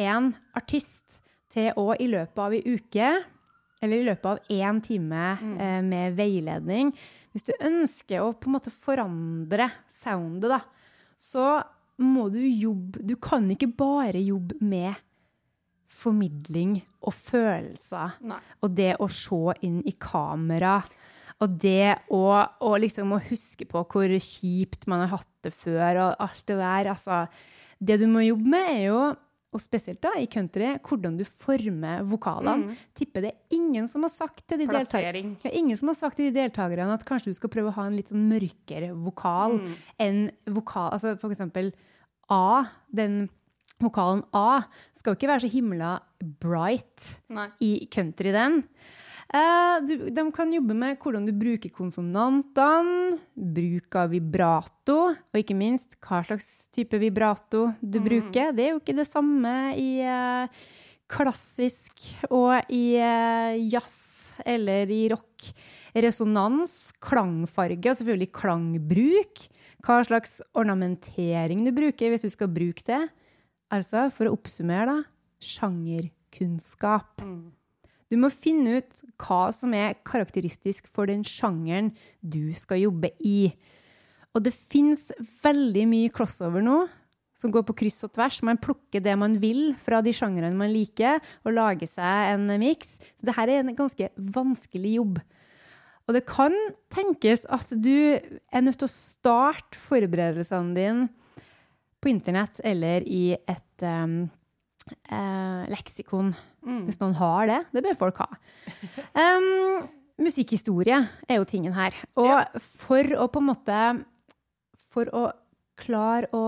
[0.00, 1.20] en artist
[1.52, 3.12] til å i løpet av en uke,
[3.82, 5.22] eller i løpet av én time
[5.58, 6.92] eh, med veiledning,
[7.34, 10.60] hvis du ønsker å på en måte forandre soundet, da,
[11.18, 11.46] så
[12.02, 14.96] må du jobbe Du kan ikke bare jobbe med
[15.92, 18.18] formidling og følelser.
[18.28, 18.38] Nei.
[18.62, 20.80] Og det å se inn i kamera.
[21.42, 22.22] Og det å,
[22.62, 26.58] å liksom å huske på hvor kjipt man har hatt det før, og alt det
[26.60, 26.92] der.
[26.94, 27.24] Altså,
[27.82, 29.02] det du må jobbe med, er jo,
[29.52, 32.76] og spesielt da i country, hvordan du former vokalene.
[32.96, 36.16] Tipper det er ingen som har sagt til de deltakerne ja, ingen som har sagt
[36.16, 39.58] til de deltakerne at kanskje du skal prøve å ha en litt sånn mørkere vokal
[40.00, 41.68] enn vokal Altså for eksempel
[42.32, 43.26] A, den
[43.84, 44.62] vokalen A,
[44.96, 45.94] skal jo ikke være så himla
[46.42, 47.48] bright Nei.
[47.64, 48.62] i country, den.
[49.32, 55.56] Eh, du, de kan jobbe med hvordan du bruker konsonantene, bruk av vibrato, og ikke
[55.56, 58.52] minst hva slags type vibrato du bruker.
[58.52, 60.62] Det er jo ikke det samme i eh,
[61.12, 65.48] klassisk og i eh, jazz eller i rock.
[65.96, 69.46] Resonans, klangfarge og selvfølgelig klangbruk.
[69.82, 73.00] Hva slags ornamentering du bruker hvis du skal bruke det.
[73.72, 75.02] Altså, for å oppsummere, da,
[75.42, 77.22] sjangerkunnskap.
[78.12, 83.48] Du må finne ut hva som er karakteristisk for den sjangeren du skal jobbe i.
[84.36, 85.08] Og det fins
[85.44, 86.82] veldig mye crossover nå,
[87.36, 88.42] som går på kryss og tvers.
[88.44, 92.98] Man plukker det man vil fra de sjangrene man liker, og lager seg en miks.
[93.16, 95.22] Så dette er en ganske vanskelig jobb.
[96.04, 96.54] Og det kan
[96.92, 101.08] tenkes at du er nødt til å starte forberedelsene dine
[102.02, 104.16] på internett eller i et um,
[105.06, 106.32] uh, leksikon,
[106.86, 107.60] hvis noen har det.
[107.74, 108.28] Det bør folk ha.
[109.14, 109.86] Um,
[110.22, 110.98] musikkhistorie
[111.28, 111.96] er jo tingen her.
[112.18, 113.82] Og for å på en måte
[114.92, 115.30] For å
[115.80, 116.40] klare å,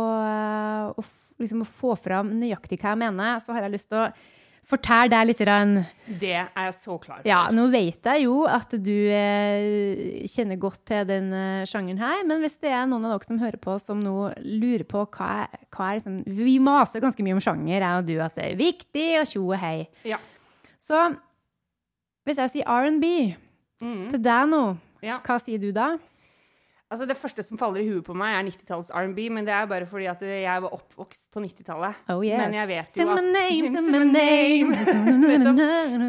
[1.00, 1.02] å,
[1.40, 4.11] liksom å få fram nøyaktig hva jeg mener, så har jeg lyst til å
[4.65, 5.39] fortelle deg litt.
[6.21, 7.29] Det er jeg så klar for.
[7.29, 12.23] Ja, nå vet jeg jo at du eh, kjenner godt til den eh, sjangeren her,
[12.29, 15.29] men hvis det er noen av dere som hører på som nå lurer på hva,
[15.45, 18.45] er- hva er liksom Vi maser ganske mye om sjanger, jeg og du, at det
[18.53, 19.77] er viktig, og tjo og hei.
[20.09, 20.19] Ja.
[20.81, 21.03] Så
[22.25, 23.35] hvis jeg sier R&B
[23.85, 24.09] Mm.
[24.09, 25.19] til deg nå, Ja.
[25.21, 25.99] hva sier du da?
[26.95, 29.66] Altså, det første som faller i huet på meg, er 90-tallets R&B, men det er
[29.70, 31.95] bare fordi at jeg var oppvokst på 90-tallet.
[32.14, 32.38] Oh yes.
[32.38, 34.70] Men jeg vet jo Say my at name, say my name.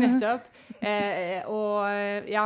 [0.05, 0.45] Nettopp.
[0.86, 1.89] Eh, og
[2.29, 2.45] ja,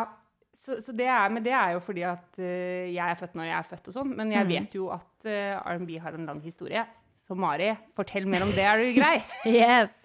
[0.59, 3.47] så, så det er, men det er jo fordi at eh, jeg er født når
[3.49, 4.35] jeg er født og sånn, men Mm.
[4.37, 6.83] jeg vet jo at eh, R&B har en lang historie.
[7.27, 9.17] Så Mari, fortell mer om det, er du grei?
[9.49, 10.03] Yes.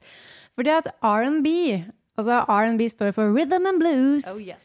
[0.55, 1.49] Fordi at R&B,
[2.18, 4.24] altså R&B står for Rhythm and Blues.
[4.30, 4.62] Oh yes.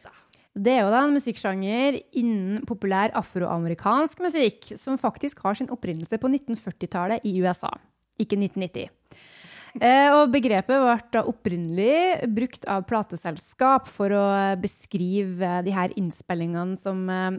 [0.60, 6.18] Det er jo da en musikksjanger innen populær afroamerikansk musikk, som faktisk har sin opprinnelse
[6.20, 7.70] på 1940-tallet i USA,
[8.20, 8.90] ikke 1990.
[9.78, 14.26] Eh, og begrepet ble opprinnelig brukt av plateselskap for å
[14.60, 17.38] beskrive de her innspillingene som eh,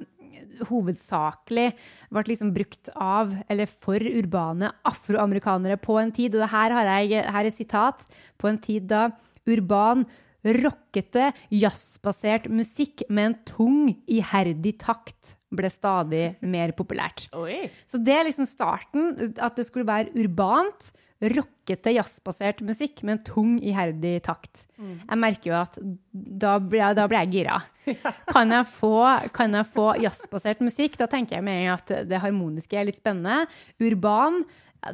[0.70, 1.68] hovedsakelig
[2.10, 6.34] ble liksom brukt av, eller for urbane afroamerikanere på en tid.
[6.34, 8.08] Og det her har jeg, her er sitat,
[8.42, 9.10] på en tid da
[9.50, 10.08] urban,
[10.46, 17.28] rockete, jazzbasert musikk med en tung, iherdig takt ble stadig mer populært.
[17.38, 17.66] Oi.
[17.92, 23.26] Så det er liksom starten, at det skulle være urbant, rockete, jazzbasert musikk med en
[23.28, 24.66] tung, iherdig takt.
[24.80, 25.78] Jeg merker jo at
[26.12, 27.60] da blir jeg, da blir jeg gira.
[28.34, 28.96] Kan jeg, få,
[29.34, 32.86] kan jeg få jazzbasert musikk, da tenker jeg med en gang at det harmoniske er
[32.86, 33.48] litt spennende.
[33.82, 34.44] Urban,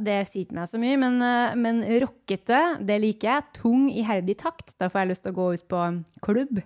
[0.03, 3.45] det sier ikke meg så mye, men, eh, men rockete, det liker jeg.
[3.55, 5.83] Tung, iherdig takt, da får jeg lyst til å gå ut på
[6.27, 6.63] klubb.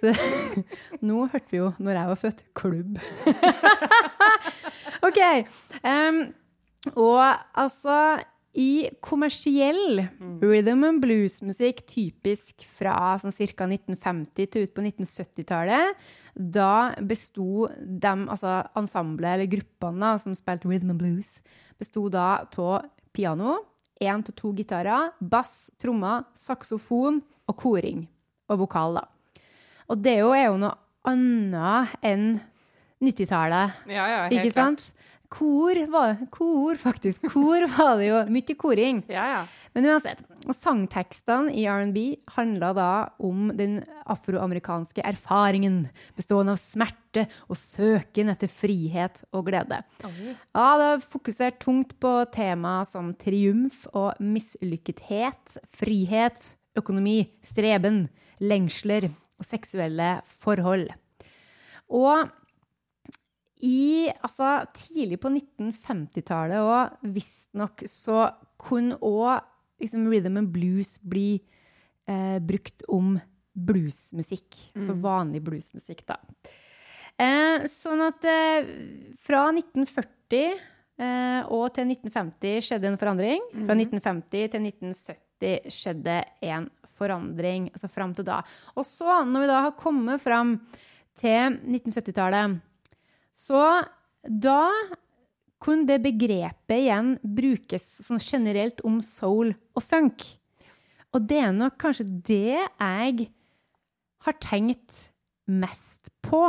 [0.00, 0.12] Så
[1.08, 3.00] nå hørte vi jo, når jeg var født, klubb.
[5.08, 5.22] OK.
[5.80, 6.20] Um,
[6.92, 7.22] og
[7.56, 8.18] altså
[8.58, 10.02] i kommersiell
[10.42, 13.68] rhythm and blues-musikk, typisk fra sånn ca.
[13.68, 20.70] 1950 til ut på 1970-tallet, da besto de, altså ensemblet eller gruppene da, som spilte
[20.70, 21.30] rhythm and blues,
[21.78, 23.58] besto da av piano,
[23.98, 28.04] én til to gitarer, bass, trommer, saksofon og koring.
[28.48, 29.42] Og vokal, da.
[29.88, 30.74] Og det er jo, noe
[31.08, 32.28] annet enn
[33.04, 33.84] 90-tallet.
[33.88, 34.90] Ja, ja, helt Ikke sant?
[35.28, 37.26] Kor var, kor, faktisk.
[37.28, 38.20] Kor var det jo.
[38.32, 39.02] Mye koring.
[39.12, 39.40] Ja, ja.
[39.76, 40.22] Men uansett.
[40.48, 41.98] Og sangtekstene i R&B
[42.32, 42.88] handla da
[43.20, 45.82] om den afroamerikanske erfaringen,
[46.16, 49.82] bestående av smerte og søken etter frihet og glede.
[50.00, 58.06] Ja, det har fokusert tungt på temaer som triumf og mislykkethet, frihet, økonomi, streben,
[58.40, 60.88] lengsler og seksuelle forhold.
[61.92, 62.28] Og
[63.64, 68.28] i altså, tidlig på 1950-tallet òg, visstnok så
[68.60, 69.40] kunne òg
[69.82, 71.40] liksom, rhythm and blues bli
[72.08, 73.16] eh, brukt om
[73.58, 74.48] bluesmusikk.
[74.86, 76.18] Så vanlig bluesmusikk, da.
[77.18, 78.68] Eh, sånn at eh,
[79.26, 80.44] fra 1940
[81.02, 83.42] eh, og til 1950 skjedde en forandring.
[83.64, 88.40] Fra 1950 til 1970 skjedde en forandring, altså fram til da.
[88.76, 90.56] Og så, når vi da har kommet fram
[91.18, 92.58] til 1970-tallet,
[93.34, 93.62] så
[94.22, 94.62] da
[95.62, 100.24] kunne det begrepet igjen brukes sånn generelt om soul og funk.
[101.14, 103.28] Og det er nok kanskje det jeg
[104.26, 105.08] har tenkt
[105.48, 106.44] mest på.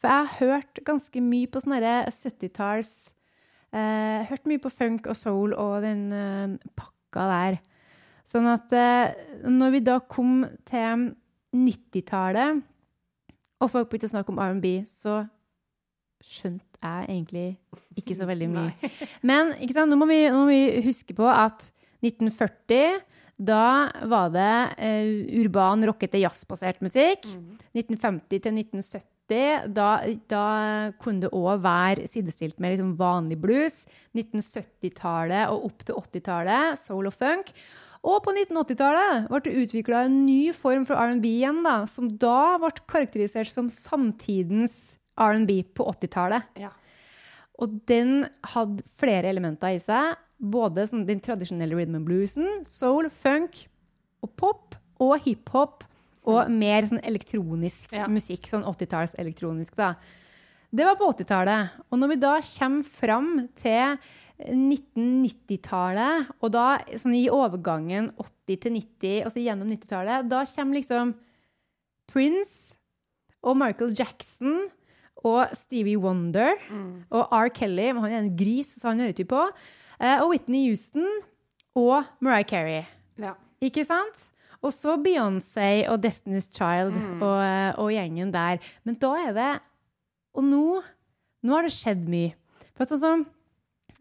[0.00, 3.10] For jeg har hørt ganske mye på sånne 70-talls
[3.70, 7.58] Eh, hørt mye på funk og soul og den eh, pakka der.
[8.26, 9.12] Sånn at eh,
[9.46, 11.12] når vi da kom til
[11.54, 12.64] 90-tallet,
[13.60, 15.20] og folk begynte å snakke om R&B, så
[16.24, 17.46] skjønte jeg egentlig
[18.00, 18.90] ikke så veldig mye.
[19.26, 19.54] Men?
[19.60, 21.70] Nå, må vi, nå må vi huske på at
[22.04, 23.00] 1940
[23.40, 27.24] da var det uh, urban, rockete, jazzbasert musikk.
[27.72, 29.08] 1950 til 1970
[29.70, 29.90] da,
[30.28, 30.44] da
[31.00, 33.84] kunne det òg være sidestilt med liksom vanlig blues.
[34.18, 37.54] 1970-tallet og opp til 80-tallet, soul og funk.
[38.00, 42.56] Og på 1980-tallet ble det utvikla en ny form for R&B igjen, da, som da
[42.60, 46.48] ble karakterisert som samtidens R&B på 80-tallet.
[46.60, 46.72] Ja.
[47.60, 50.16] Og den hadde flere elementer i seg.
[50.40, 53.66] Både sånn den tradisjonelle rhythm and bluesen, soul, funk
[54.24, 55.84] og pop og hiphop.
[56.30, 58.06] Og mer sånn elektronisk Ja.
[58.06, 58.44] musikk.
[58.48, 59.94] Sånn 80-talls elektronisk, da.
[60.70, 61.70] Det var på 80-tallet.
[61.90, 63.96] Og når vi da kommer fram til
[64.40, 66.66] 1990-tallet, og da
[67.00, 71.14] sånn i overgangen 80 til 90, og så gjennom 90-tallet, da kommer liksom
[72.10, 72.76] Prince
[73.42, 74.68] og Michael Jackson
[75.24, 76.52] og Stevie Wonder
[77.10, 77.48] og R.
[77.48, 79.42] Kelly, han er en gris, så han hører ikke på.
[80.00, 81.06] eh, Og Whitney Houston
[81.76, 82.84] og Mariah Carey.
[83.18, 83.32] Ja.
[83.60, 84.30] Ikke sant?
[84.62, 88.58] Og så Beyoncé og Destiny's Child og, eh, og gjengen der.
[88.84, 89.60] Men da er det
[90.34, 90.82] Og nå,
[91.42, 92.34] nå har det skjedd mye.
[92.76, 93.26] For sånn som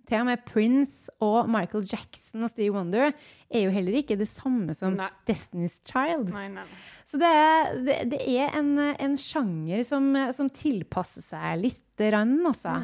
[0.09, 4.27] til og med Prince og Michael Jackson og Steve Wonder er jo heller ikke det
[4.31, 5.09] samme som Nei.
[5.29, 6.31] Destiny's Child.
[6.33, 6.65] Nei, nei.
[7.09, 12.37] Så det er, det, det er en, en sjanger som, som tilpasser seg lite grann,
[12.47, 12.79] altså.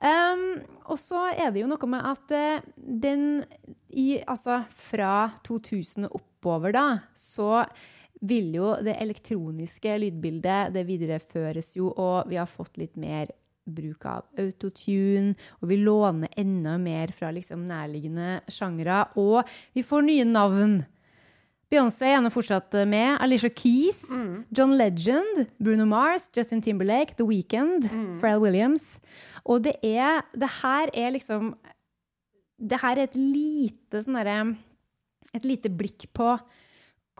[0.00, 0.44] Um,
[0.88, 3.42] og så er det jo noe med at eh, den
[3.92, 7.66] i, Altså fra 2000 og oppover, da, så
[8.24, 13.28] vil jo det elektroniske lydbildet Det videreføres jo, og vi har fått litt mer
[13.74, 19.06] bruk av autotune, og vi låner enda mer fra liksom nærliggende sjangre.
[19.16, 19.44] og
[19.74, 20.80] vi får nye navn.
[21.70, 23.16] Beyoncé er nå fortsatt med.
[23.22, 24.02] Alicia Keys,
[24.50, 27.86] John Legend, Bruno Mars, Justin Timberlake, The Weeknd,
[28.20, 28.98] Pharrell Williams.
[29.44, 31.54] Og det er Det her er liksom
[32.58, 34.56] Det her er et lite sånn derre
[35.32, 36.38] Et lite blikk på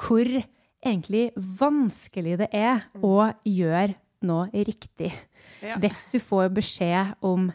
[0.01, 0.27] hvor
[0.85, 3.95] egentlig vanskelig det er å gjøre
[4.25, 5.13] noe riktig.
[5.65, 5.79] Ja.
[5.83, 7.51] Hvis du får beskjed om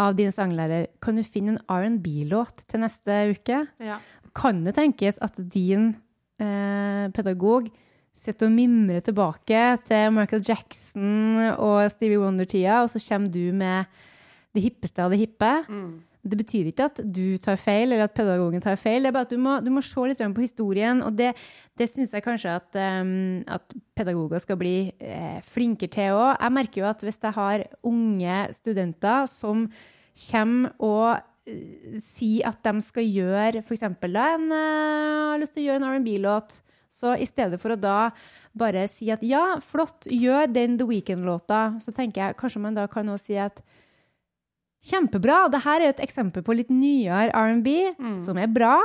[0.00, 3.58] av din sanglærer Kan du finne en R&B-låt til neste uke?
[3.82, 3.98] Ja.
[4.34, 5.92] Kan det tenkes at din
[6.40, 7.68] eh, pedagog
[8.16, 13.88] sitter og mimrer tilbake til Michael Jackson og Stevie Wonder-tida, og så kommer du med
[14.54, 15.50] det hippeste av det hippe?
[16.22, 19.02] Det betyr ikke at du tar feil, eller at pedagogen tar feil.
[19.02, 21.32] Det er bare at du må, du må se litt på historien, og det,
[21.78, 26.36] det syns jeg kanskje at, um, at pedagoger skal bli eh, flinkere til òg.
[26.36, 29.66] Jeg merker jo at hvis jeg har unge studenter som
[30.30, 31.08] kommer og
[31.50, 33.88] eh, sier at de skal gjøre f.eks.
[34.06, 36.62] da en, eh, har lyst til å gjøre en R&B-låt,
[36.92, 38.12] så i stedet for å da
[38.52, 42.84] bare si at ja, flott, gjør den The Weekend-låta, så tenker jeg kanskje man da
[42.90, 43.62] kan også si at
[44.82, 45.44] Kjempebra.
[45.52, 47.68] Dette er et eksempel på litt nyere R&B,
[48.18, 48.80] som er bra.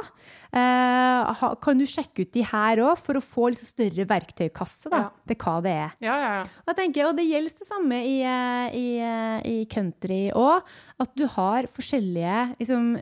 [0.54, 4.98] Eh, kan du sjekke ut de her òg, for å få litt større verktøykasse da,
[4.98, 5.10] Ja.
[5.28, 5.92] til hva det er.
[6.00, 6.44] Ja, ja, ja.
[6.68, 10.62] Og tenker, og det gjelder det samme i, eh, i, eh, i country òg,
[11.00, 13.02] at du har forskjellige liksom,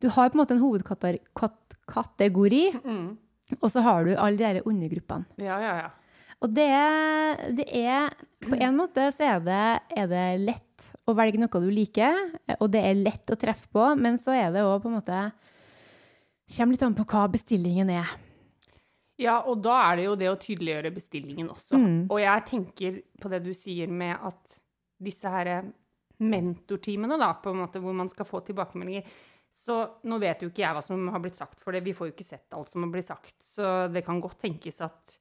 [0.00, 2.64] Du har på en måte en hovedkategori,
[3.62, 5.24] og så har du alle de der undergruppene.
[5.38, 5.88] ja, ja, ja.
[6.42, 6.68] Og det,
[7.56, 8.10] det er
[8.44, 10.62] På en måte så er det, er det lett
[11.06, 12.18] å velge noe du liker,
[12.58, 15.26] og det er lett å treffe på, men så er det òg på en måte
[16.46, 18.10] Kommer litt an på hva bestillingen er.
[19.18, 21.78] Ja, og da er det jo det å tydeliggjøre bestillingen også.
[21.80, 21.96] Mm.
[22.04, 24.58] Og jeg tenker på det du sier med at
[25.02, 25.66] disse her
[26.22, 29.08] mentortimene, da, på en måte, hvor man skal få tilbakemeldinger
[29.66, 29.74] Så
[30.06, 31.82] nå vet jo ikke jeg hva som har blitt sagt, for det.
[31.84, 33.34] vi får jo ikke sett alt som har blitt sagt.
[33.42, 35.16] Så det kan godt tenkes at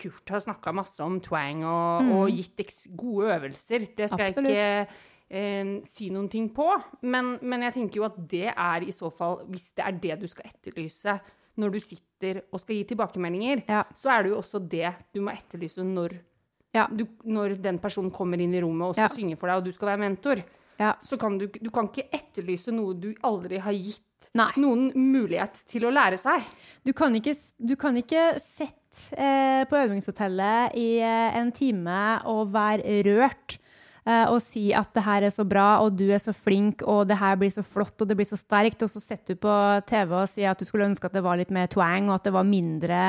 [0.00, 3.86] Kurt har snakka masse om twang og, og gitt gode øvelser.
[3.96, 4.26] Det skal Mm.
[4.26, 4.50] Absolutt.
[4.50, 4.92] jeg ikke
[5.30, 6.68] eh, si noen ting på.
[7.02, 10.20] Men, men jeg tenker jo at det er i så fall, hvis det er det
[10.20, 11.18] du skal etterlyse
[11.58, 13.82] når du sitter og skal gi tilbakemeldinger, Ja.
[13.96, 16.18] så er det jo også det du må etterlyse når,
[16.74, 16.86] Ja.
[16.88, 19.14] du, når den personen kommer inn i rommet og skal Ja.
[19.14, 20.42] synge for deg, og du skal være mentor.
[20.78, 20.92] Ja.
[21.00, 24.02] Så kan du, du kan ikke etterlyse noe du aldri har gitt
[24.34, 24.48] Nei.
[24.60, 26.44] noen mulighet til å lære seg.
[26.86, 32.00] Du kan ikke, du kan ikke sitte eh, på øvingshotellet i eh, en time
[32.30, 33.58] og være rørt
[34.06, 37.06] eh, og si at det her er så bra, og du er så flink, og
[37.10, 39.56] det her blir så flott, og det blir så sterkt, og så sitter du på
[39.88, 42.28] TV og sier at du skulle ønske at det var litt mer twang, og at
[42.28, 43.02] det var mindre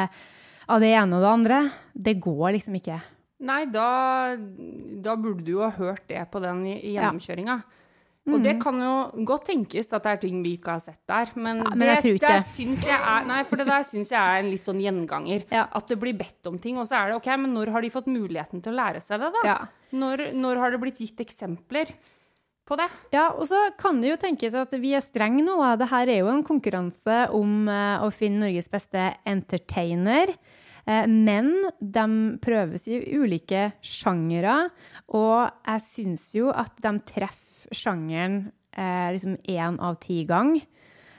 [0.67, 1.61] av det ene og det andre.
[1.93, 2.99] Det går liksom ikke.
[3.47, 4.33] Nei, da,
[5.05, 7.11] da burde du jo ha hørt det på den i Ja.
[8.27, 11.29] Og det kan jo godt tenkes at det er ting vi ikke har sett der,
[11.35, 12.33] men, Ja, men det det.
[12.49, 15.45] syns jeg er Nei, for det der syns jeg er en litt sånn gjenganger.
[15.51, 15.67] Ja.
[15.71, 17.89] At det blir bedt om ting, og så er det OK, men når har de
[17.93, 19.45] fått muligheten til å lære seg det, da?
[19.47, 19.57] Ja.
[19.95, 21.93] Når, når har det blitt gitt eksempler
[22.67, 22.89] på det?
[23.15, 25.55] Ja, og så kan det jo tenkes at vi er strenge nå.
[25.79, 30.33] Det her er jo en konkurranse om eh, å finne Norges beste entertainer.
[30.85, 32.05] Eh, Men de
[32.43, 34.69] prøves i ulike sjangere,
[35.15, 37.45] og jeg syns jo at de treffer
[37.75, 40.55] sjangeren eh, liksom én av ti gang.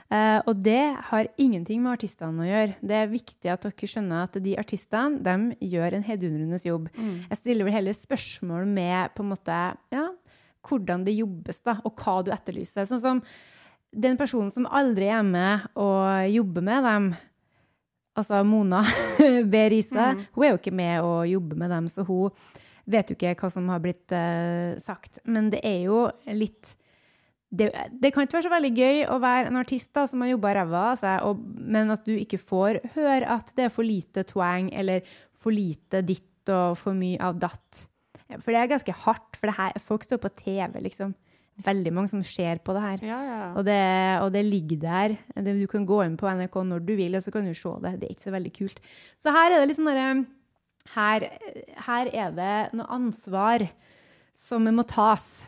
[0.09, 2.77] Eh, og det har ingenting med artistene å gjøre.
[2.81, 6.89] Det er viktig at dere skjønner at de artistene de gjør en heidundrende jobb.
[7.29, 9.59] Jeg stiller vel heller spørsmål med på en måte,
[9.93, 10.07] ja,
[10.65, 12.87] hvordan det jobbes, da, og hva du etterlyser.
[12.89, 13.21] Sånn som
[13.89, 17.11] den personen som aldri er med og jobber med dem,
[18.17, 18.83] altså Mona
[19.51, 19.61] B.
[19.71, 22.33] Riise, hun er jo ikke med og jobber med dem, så hun
[22.89, 25.21] vet jo ikke hva som har blitt uh, sagt.
[25.29, 26.75] Men det er jo litt
[27.49, 30.29] det, det kan ikke være så veldig gøy å være en artist da, som har
[30.35, 34.23] jobba ræva av seg, men at du ikke får høre at det er for lite
[34.29, 35.01] twang eller
[35.33, 37.87] for lite ditt og for mye av datt.
[38.37, 41.15] For det er ganske hardt, for det her, folk står på TV, liksom.
[41.65, 43.01] Veldig mange som ser på det her.
[43.03, 43.39] Ja, ja.
[43.57, 43.79] Og det,
[44.23, 45.15] og det ligger der.
[45.43, 47.97] Du kan gå inn på NRK når du vil, og så kan du se det.
[47.99, 48.79] Det er ikke så veldig kult.
[49.19, 50.11] Så her er det litt sånn derre
[50.95, 51.29] her,
[51.85, 53.67] her er det noe ansvar
[54.35, 55.47] som må tas.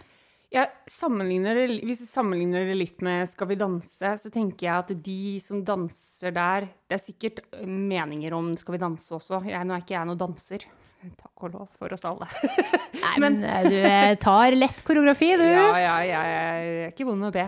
[0.92, 5.39] Sammenligner hvis jeg sammenligner det litt med Skal vi danse, så tenker jeg at de
[5.39, 9.39] som danser der Det er sikkert meninger om Skal vi danse også.
[9.48, 10.68] Jeg, nå er ikke jeg noen danser.
[11.02, 12.28] Takk og lov for oss alle.
[13.04, 15.45] Nei, men eh, du eh, tar lett koreografi, du.
[15.47, 17.47] Ja, ja, ja, jeg er ikke vond å be.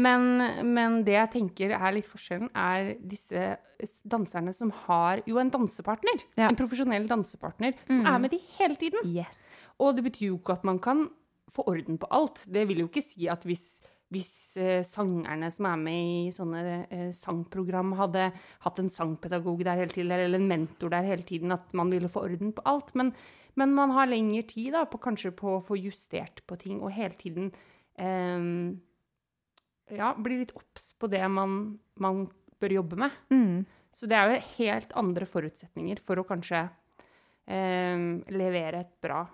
[0.00, 0.26] Men,
[0.64, 3.56] men det jeg tenker er litt forskjellen, er disse
[4.08, 6.24] danserne som har jo en dansepartner.
[6.38, 6.48] Ja.
[6.48, 9.04] En profesjonell dansepartner som er med de hele tiden.
[9.12, 9.44] Yes.
[9.82, 11.06] Og det betyr jo ikke at man kan
[11.52, 12.44] få orden på alt.
[12.52, 13.66] Det vil jo ikke si at hvis,
[14.14, 18.28] hvis eh, sangerne som er med i sånne eh, sangprogram, hadde
[18.62, 22.10] hatt en sangpedagog der hele tiden, eller en mentor der hele tiden, at man ville
[22.12, 22.94] få orden på alt.
[22.98, 23.10] Men,
[23.58, 26.94] men man har lengre tid da, på kanskje på å få justert på ting, og
[26.94, 27.50] hele tiden
[27.98, 28.46] eh,
[29.96, 32.26] ja, bli litt obs på det man, man
[32.62, 33.18] bør jobbe med.
[33.34, 33.64] Mm.
[33.96, 36.62] Så det er jo helt andre forutsetninger for å kanskje
[37.48, 39.24] eh, levere et bra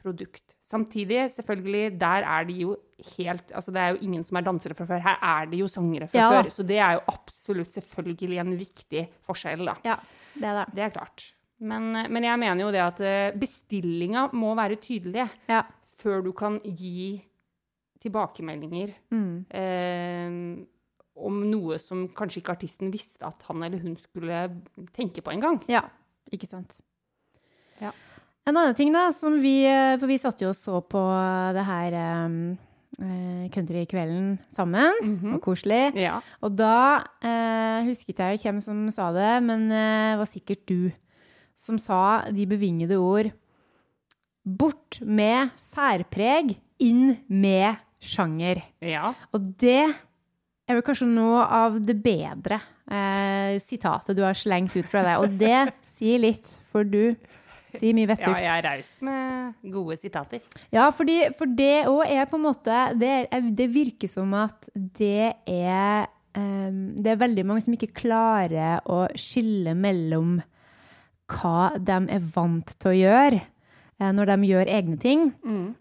[0.00, 0.54] produkt.
[0.70, 2.76] Samtidig, selvfølgelig, der er de jo
[3.16, 5.00] helt Altså, det er jo ingen som er dansere fra før.
[5.02, 6.28] Her er de jo sangere fra Ja.
[6.30, 6.50] før.
[6.54, 9.74] Så det er jo absolutt selvfølgelig en viktig forskjell, da.
[9.84, 9.96] Ja,
[10.36, 10.74] det er det.
[10.76, 11.24] Det er klart.
[11.60, 15.62] Men, men jeg mener jo det at eh, bestillinga må være tydelig Ja.
[16.00, 17.24] før du kan gi
[18.00, 19.44] tilbakemeldinger Mm.
[19.50, 20.66] eh,
[21.20, 24.62] om noe som kanskje ikke artisten visste at han eller hun skulle
[24.96, 25.58] tenke på engang.
[25.68, 25.82] Ja,
[26.32, 26.78] ikke sant.
[27.80, 27.90] Ja.
[28.48, 31.00] En annen ting da, som vi, eh, for vi satt jo og så på
[31.54, 32.38] det her um,
[33.00, 35.34] eh, countrykvelden sammen, Mhm.
[35.36, 35.94] og koselig.
[36.00, 36.20] Ja.
[36.42, 40.66] Og da eh, husket jeg jo hvem som sa det, men eh, det var sikkert
[40.66, 40.90] du
[41.54, 43.30] som sa de bevingede ord.
[44.44, 48.62] Bort med særpreg, inn med sjanger.
[48.80, 49.12] ja.
[49.34, 49.82] Og det
[50.66, 52.56] er vel kanskje noe av det bedre
[52.90, 55.18] eh, sitatet du har slengt ut fra deg.
[55.20, 57.14] Og det sier litt, for du
[57.78, 60.40] sier mye Ja, jeg er raus med gode sitater.
[60.74, 64.70] Ja, fordi, for det òg er på en måte Det, er, det virker som at
[64.74, 70.40] det er um, Det er veldig mange som ikke klarer å skille mellom
[71.30, 73.38] hva de er vant til å gjøre
[74.00, 75.28] eh, når de gjør egne ting,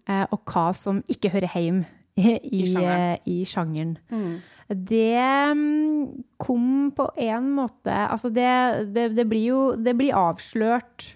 [0.05, 1.87] eh, og hva som ikke hører hjemme
[2.19, 2.99] i, i, sjangeren.
[2.99, 3.93] eh, i sjangeren.
[4.69, 5.17] Det
[5.57, 8.49] mm, kom på en måte Altså, det,
[8.93, 11.15] det, det blir jo Det blir avslørt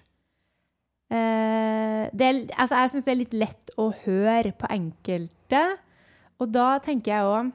[1.14, 5.62] det er, altså jeg syns det er litt lett å høre på enkelte.
[6.42, 7.52] Og da tenker jeg òg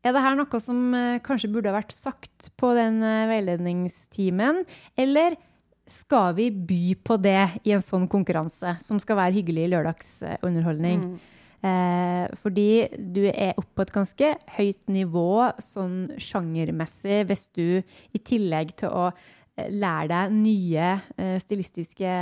[0.00, 4.62] Er det her noe som eh, kanskje burde ha vært sagt på den eh, veiledningstimen?
[4.96, 5.36] Eller
[5.90, 11.02] skal vi by på det i en sånn konkurranse, som skal være hyggelig lørdagsunderholdning?
[11.60, 17.66] Eh, fordi du er oppe på et ganske høyt nivå sånn sjangermessig hvis du
[18.16, 19.10] i tillegg til å
[19.70, 22.14] lære deg nye eh, stilistiske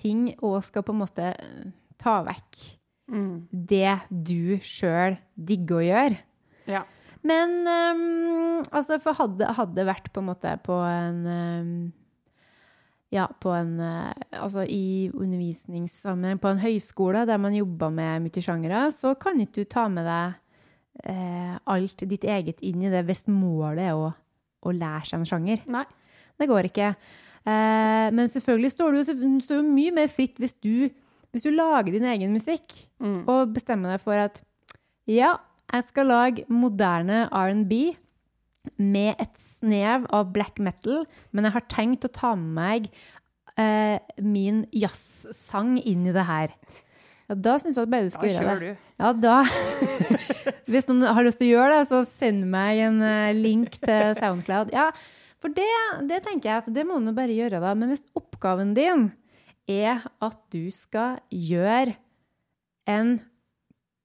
[0.00, 2.62] ting og skal på en måte eh, ta vekk
[3.12, 6.20] det du sjøl digger å gjøre.
[6.70, 6.82] Ja.
[7.26, 11.74] Men um, altså, for hadde, hadde vært på en måte på en um,
[13.12, 18.88] Ja, på en eh, Altså i undervisningssammenheng, på en høyskole der man jobber med multisjangere,
[18.90, 20.38] så kan ikke du ta med deg
[21.12, 24.10] eh, alt ditt eget inn i det hvis målet er å,
[24.64, 25.62] å lære seg en sjanger.
[25.70, 25.84] Nei.
[26.40, 26.92] Det går ikke.
[27.42, 30.88] Eh, men selvfølgelig står du står jo mye mer fritt hvis du,
[31.34, 33.24] hvis du lager din egen musikk Mm.
[33.26, 34.40] og bestemmer deg for at
[35.10, 35.32] Ja,
[35.72, 37.96] jeg skal lage moderne R&B
[38.78, 41.02] med et snev av black metal,
[41.32, 42.86] men jeg har tenkt å ta med meg
[43.58, 46.54] eh, min jazzsang inn i det her.
[47.28, 48.70] Ja, da syns jeg at bare du skal gjøre det.
[48.76, 48.94] du.
[49.02, 49.42] Ja, da
[50.70, 54.14] Hvis noen har lyst til å gjøre det, så send meg en eh, link til
[54.20, 54.70] Soundcloud.
[54.74, 54.90] Ja,
[55.42, 55.66] for det,
[56.08, 57.74] det tenker jeg at det må du bare gjøre, da.
[57.78, 59.08] Men hvis oppgaven din
[59.70, 61.96] er at du skal gjøre
[62.90, 63.16] en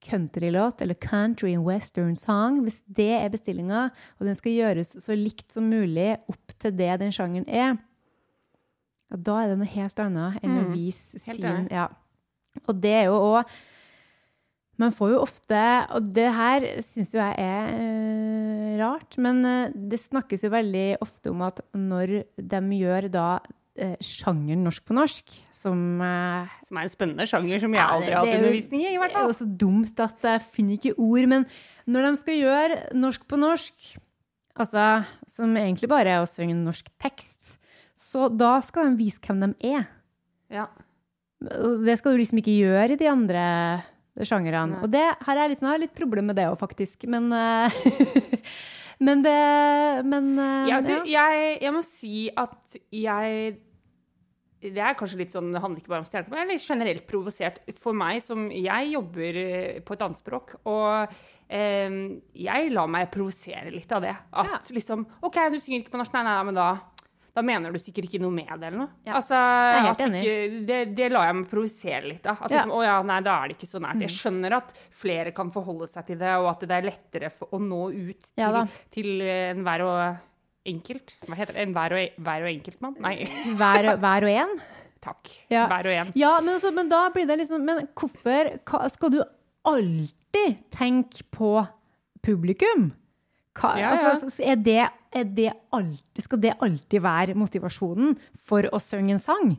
[0.08, 3.88] countrylåt, eller country and western song, hvis det er bestillinga,
[4.20, 7.80] og den skal gjøres så likt som mulig opp til det den sjangeren er,
[9.08, 11.68] ja, da er det noe helt annet enn å Mm, vise sin.
[11.72, 11.88] Ja.
[12.68, 13.52] Og det er jo òg
[14.78, 15.60] Man får jo ofte
[15.94, 20.88] Og det her syns jo jeg er eh, rart, men eh, det snakkes jo veldig
[21.04, 23.28] ofte om at når de gjør da
[23.78, 28.16] eh, sjangeren norsk på norsk, som eh, Som er en spennende sjanger som jeg aldri
[28.16, 28.94] har hatt er undervisning i.
[28.94, 29.28] i hvert fall.
[29.28, 31.48] det er jo så dumt at jeg finner ikke ord, men
[31.86, 33.92] når de skal gjøre norsk på norsk,
[34.58, 34.88] altså
[35.30, 37.58] som egentlig bare er å synge en norsk tekst,
[37.98, 39.88] så da skal de vise hvem de er.
[40.54, 40.68] Ja.
[41.38, 43.44] Det skal du liksom ikke gjøre i de andre
[44.26, 44.78] sjangerne.
[44.78, 44.82] Nei.
[44.86, 47.06] Og det her er litt, sånn, jeg har litt problem med det òg, faktisk.
[47.12, 47.78] Men, eh,
[49.06, 49.38] men det
[50.08, 51.00] Men eh, Jeg, ja.
[51.14, 53.56] jeg, jeg må si at jeg
[54.64, 56.72] Det er kanskje litt sånn, det handler ikke bare om stjerner, men jeg er litt
[56.74, 61.14] generelt provosert for meg som Jeg jobber eh, på et annet språk, og
[61.46, 62.02] eh,
[62.48, 64.16] jeg lar meg provosere litt av det.
[64.34, 66.72] At liksom OK, du synger ikke på norsk, nei, nei, nei, men da
[67.38, 68.90] da mener du sikkert ikke noe med det, eller noe.
[69.06, 69.18] Ja.
[69.20, 70.22] Altså, er helt enig.
[70.24, 72.40] Ikke, det, det lar jeg meg provosere litt av.
[72.42, 72.64] At Ja.
[72.64, 72.72] Mm.
[72.72, 74.02] liksom, å ja, nei, da er det ikke så nært.
[74.08, 74.74] Jeg skjønner at
[75.04, 78.42] flere kan forholde seg til det, og at det er lettere å nå ut til,
[78.42, 78.66] Ja
[78.98, 80.02] til enhver og
[80.68, 81.14] enkelt.
[81.28, 81.64] Hva heter det?
[81.68, 82.98] Enhver og, hver og enkeltmann?
[83.04, 83.16] Nei,
[83.60, 84.54] hver, hver og en.
[85.04, 85.32] takk.
[85.54, 85.68] Ja.
[85.72, 86.12] Hver og en.
[86.18, 88.50] Ja, men, altså, men da blir det liksom Men hvorfor
[88.92, 89.22] skal du
[89.68, 91.52] alltid tenke på
[92.26, 92.90] publikum?
[93.58, 94.10] Hva, Ja, ja.
[94.14, 94.80] Altså, er det,
[95.18, 98.18] er det alltid, skal det alltid være motivasjonen
[98.48, 99.56] for å synge en sang?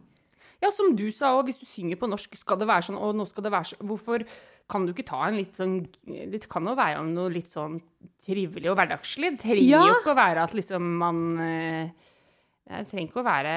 [0.62, 3.15] Ja, som du sa òg, hvis du synger på norsk, skal det være sånn, og
[3.15, 4.25] nå skal det være sånn Hvorfor
[4.69, 7.79] kan du ikke ta en litt sånn Det kan jo være om noe litt sånn
[8.27, 9.31] trivelig og hverdagslig.
[9.37, 9.85] Det trenger Ja.
[9.87, 11.89] jo ikke å være at liksom man eh,
[12.69, 13.55] Det trenger ikke å være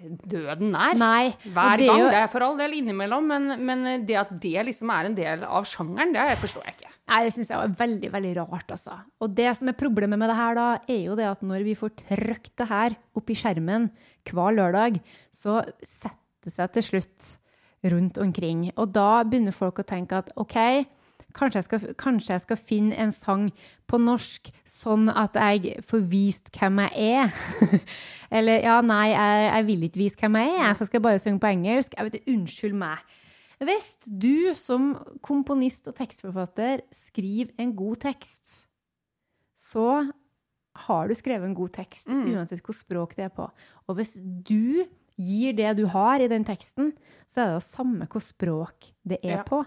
[0.00, 0.94] døden nær.
[0.98, 1.30] Nei.
[1.46, 1.98] Hver det gang.
[2.00, 5.14] jo- Det er for all del innimellom, men, men det at det liksom er en
[5.14, 6.92] del av sjangeren, det forstår jeg ikke.
[7.08, 8.98] Nei, det syns jeg er veldig veldig rart, altså.
[9.22, 11.74] Og det som er problemet med det her, da, er jo det at når vi
[11.78, 13.90] får trykt det her opp i skjermen
[14.26, 15.00] hver lørdag,
[15.32, 17.36] så setter det seg til slutt
[17.86, 18.72] rundt omkring.
[18.76, 20.56] Og da begynner folk å tenke at OK,
[21.36, 23.46] kanskje jeg skal, kanskje jeg skal finne en sang
[23.86, 27.80] på norsk sånn at jeg får vist hvem jeg er.
[28.36, 31.22] Eller ja, nei, jeg, jeg vil ikke vise hvem jeg er, så jeg skal bare
[31.22, 31.94] synge på engelsk.
[31.98, 33.04] Jeg vet, Unnskyld meg.
[33.64, 34.90] Hvis du som
[35.24, 38.66] komponist og tekstforfatter skriver en god tekst,
[39.56, 40.10] så
[40.86, 43.46] har du skrevet en god tekst, uansett hvilket språk det er på.
[43.88, 44.84] Og hvis du
[45.16, 46.90] gir det du har i den teksten,
[47.32, 49.42] så er det det samme hvilket språk det er Ja.
[49.48, 49.62] på.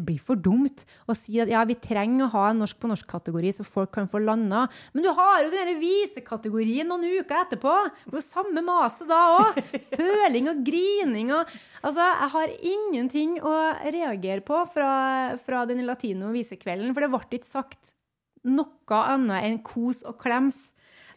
[0.00, 2.88] Det blir for dumt å si at ja, vi trenger å ha en norsk på
[2.88, 4.64] norsk-kategori, så folk kan få landa.
[4.94, 7.74] Men du har jo den visekategorien noen uker etterpå!
[8.06, 9.60] Det jo samme maset da òg!
[10.00, 11.44] Føling og grining og
[11.80, 13.52] Altså, jeg har ingenting å
[13.88, 14.90] reagere på fra,
[15.40, 17.94] fra den latino-visekvelden, for det ble ikke sagt
[18.46, 20.70] noe annet enn kos og klems.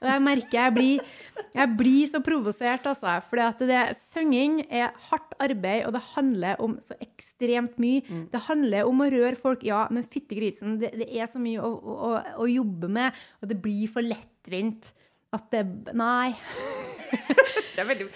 [0.03, 1.13] Og jeg merker jeg blir,
[1.55, 3.15] jeg blir så provosert, altså.
[3.29, 8.03] For synging er hardt arbeid, og det handler om så ekstremt mye.
[8.33, 11.63] Det handler om å røre folk, ja, men fytti grisen, det, det er så mye
[11.63, 12.11] å, å,
[12.43, 14.91] å jobbe med, og det blir for lettvint
[15.33, 15.63] at det
[15.97, 16.33] Nei.
[17.73, 18.11] Det er veldig...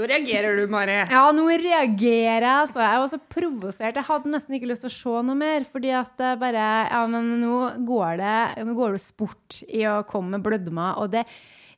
[0.00, 0.96] Da reagerer du, Mari.
[1.12, 3.98] Ja, nå reagerer jeg, Så Jeg var så provosert.
[4.00, 7.34] Jeg hadde nesten ikke lyst til å se noe mer, fordi at bare Ja, men
[7.42, 11.26] nå går det, nå går det sport i å komme med blødmer, og det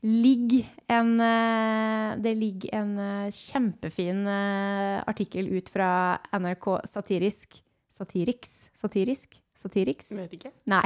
[0.02, 7.62] ligger en eh, Det ligger en eh, kjempefin eh, artikkel ut fra NRK Satirisk.
[7.92, 8.70] Satiriks?
[8.74, 9.41] Satirisk?
[9.62, 10.10] Satiriks?
[10.16, 10.52] Vet ikke.
[10.70, 10.82] Nei.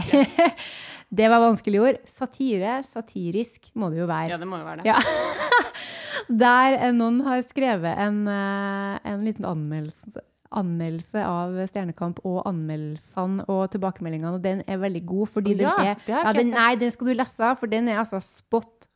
[1.19, 2.01] det var vanskelige ord.
[2.11, 4.35] Satire, satirisk må det jo være.
[4.35, 4.93] Ja, det må jo være det.
[4.93, 5.01] Ja.
[6.43, 10.23] Der noen har skrevet en, eh, en liten anmeldelse,
[10.57, 15.71] anmeldelse av Stjernekamp og anmeldelsene og tilbakemeldingene, og den er veldig god, fordi Å den
[15.71, 16.53] er det har ja, den.
[16.57, 18.89] Nei, den skal du lese, for den er altså spot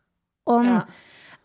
[0.50, 0.72] on.
[0.72, 0.82] Ja.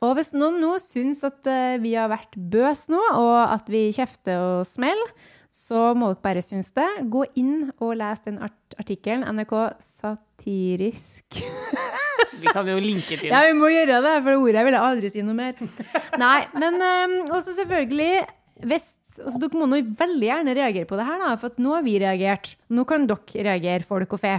[0.03, 3.87] Og hvis noen nå syns at eh, vi har vært bøs nå, og at vi
[3.95, 5.13] kjefter og smeller,
[5.55, 6.87] så må dere bare synes det.
[7.11, 9.23] Gå inn og les den art artikkelen.
[9.37, 9.53] NRK
[9.83, 11.41] Satirisk.
[12.41, 14.83] Vi kan jo linke til Ja, vi må gjøre det, for det ordet vil jeg
[14.83, 15.55] aldri si noe mer.
[16.23, 18.25] Nei, men um, også selvfølgelig
[18.65, 21.73] hvis, altså, dere må nå veldig gjerne reagere på det her, da, for at nå
[21.75, 22.53] har vi reagert.
[22.75, 24.35] Nå kan dere reagere, folk og fe.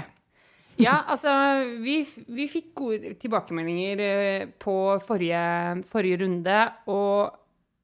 [0.80, 1.32] Ja, altså
[1.80, 1.98] vi,
[2.36, 5.42] vi fikk gode tilbakemeldinger eh, på forrige,
[5.88, 6.58] forrige runde,
[6.92, 7.36] og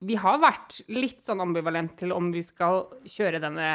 [0.02, 3.68] vi har vært litt sånn ambivalent til om vi skal kjøre denne,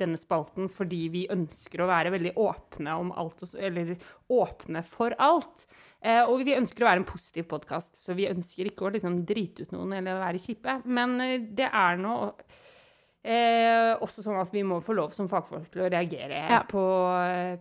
[0.00, 3.94] denne spalten fordi vi ønsker å være veldig åpne om alt, eller
[4.32, 5.66] åpne for alt.
[6.00, 9.20] Eh, og vi ønsker å være en positiv podkast, så vi ønsker ikke å liksom
[9.28, 10.78] drite ut noen eller være kjipe.
[10.88, 12.16] Men eh, det er nå
[13.22, 16.62] eh, også sånn at vi må få lov som fagfolk til å reagere Ja.
[16.68, 16.82] på,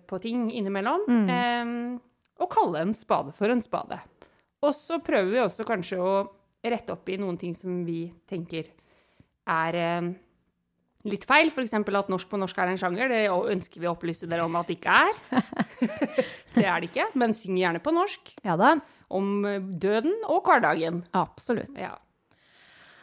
[0.08, 1.04] på ting innimellom.
[1.08, 1.30] Mm.
[1.30, 2.00] Eh,
[2.42, 4.00] og kalle en spade for en spade.
[4.66, 6.14] Og så prøver vi også kanskje å
[6.64, 8.70] rette opp i noen ting som vi tenker
[9.50, 10.12] er eh,
[11.10, 11.50] litt feil.
[11.50, 11.74] F.eks.
[11.74, 13.10] at norsk på norsk er en sjanger.
[13.12, 15.42] Det ønsker vi å opplyse dere om at det ikke er.
[16.58, 18.36] det er det ikke, men syng gjerne på norsk.
[18.46, 18.76] Ja da.
[19.12, 21.04] Om eh, døden og hverdagen.
[21.18, 21.74] Absolutt.
[21.82, 21.98] Ja.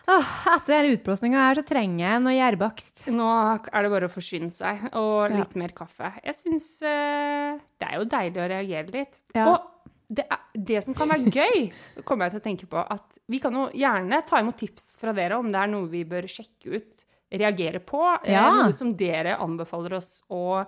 [0.09, 3.02] Åh, etter denne utblåsninga her så trenger jeg noe gjærbakst.
[3.12, 5.43] Nå er det bare å forsyne seg, og Ja.
[5.43, 6.09] litt mer kaffe.
[6.24, 9.20] Jeg syns uh, det er jo deilig å reagere litt.
[9.36, 9.51] Ja.
[9.52, 11.66] Og det, er, det som kan være gøy,
[12.09, 15.12] kommer jeg til å tenke på, at vi kan jo gjerne ta imot tips fra
[15.16, 16.94] dere om det er noe vi bør sjekke ut,
[17.32, 18.01] reagere på.
[18.24, 18.47] eh, Ja.
[18.56, 20.62] noe som dere anbefaler oss å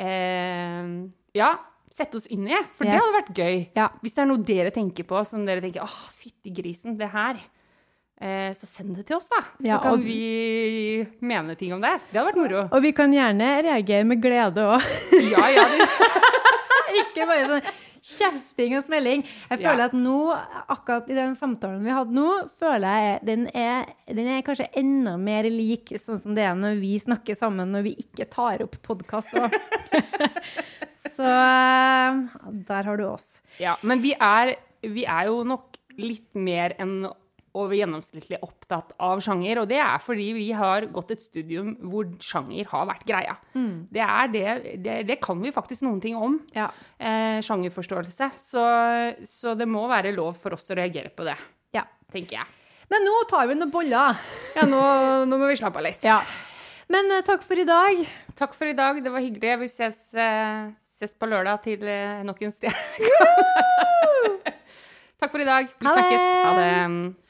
[0.00, 1.50] eh, ja,
[1.92, 2.56] sette oss inn i.
[2.76, 3.56] For det hadde vært gøy.
[3.76, 3.88] Ja.
[4.00, 7.40] Hvis det er noe dere tenker på som dere tenker åh, fytti grisen, det her.
[8.20, 9.40] Eh, så send det til oss, da.
[9.56, 11.94] Så Ja, kan vi mene ting om det.
[12.10, 12.64] Det hadde vært moro.
[12.68, 14.84] Og vi kan gjerne reagere med glede òg.
[15.32, 15.86] Ja, ja, det,
[17.02, 19.22] Ikke bare sånn kjefting og smelling.
[19.50, 19.88] Jeg føler Ja.
[19.90, 20.14] at nå,
[20.72, 25.16] akkurat i den samtalen vi hadde nå, føler jeg den er, den er kanskje enda
[25.20, 28.78] mer lik sånn som det er når vi snakker sammen når vi ikke tar opp
[28.86, 29.52] podkast òg.
[31.00, 32.20] Så eh,
[32.68, 33.40] der har du oss.
[33.60, 33.76] ja.
[33.82, 37.02] Men vi er, vi er jo nok litt mer enn
[37.58, 42.06] over gjennomsnittlig opptatt av sjanger, og det er fordi vi har gått et studium hvor
[42.22, 43.34] sjanger har vært greia.
[43.90, 44.46] Det, er det,
[44.84, 46.38] det, det kan vi faktisk noen ting om.
[46.56, 46.68] Ja.
[46.98, 48.30] Eh, sjangerforståelse.
[48.38, 48.64] Så,
[49.26, 51.36] så det må være lov for oss å reagere på det,
[51.76, 51.86] ja.
[52.12, 52.56] tenker jeg.
[52.90, 54.18] Men nå tar vi noen boller.
[54.56, 54.80] Ja, nå,
[55.30, 56.02] nå må vi slappe av litt.
[56.06, 56.20] Ja.
[56.90, 58.02] Men eh, takk for i dag.
[58.38, 58.98] Takk for i dag.
[59.04, 59.58] Det var hyggelig.
[59.62, 62.78] Vi ses, eh, ses på lørdag til eh, nok en stjerne.
[65.20, 65.68] Takk for i dag.
[65.68, 66.22] Vi snakkes.
[66.46, 67.29] Ha det.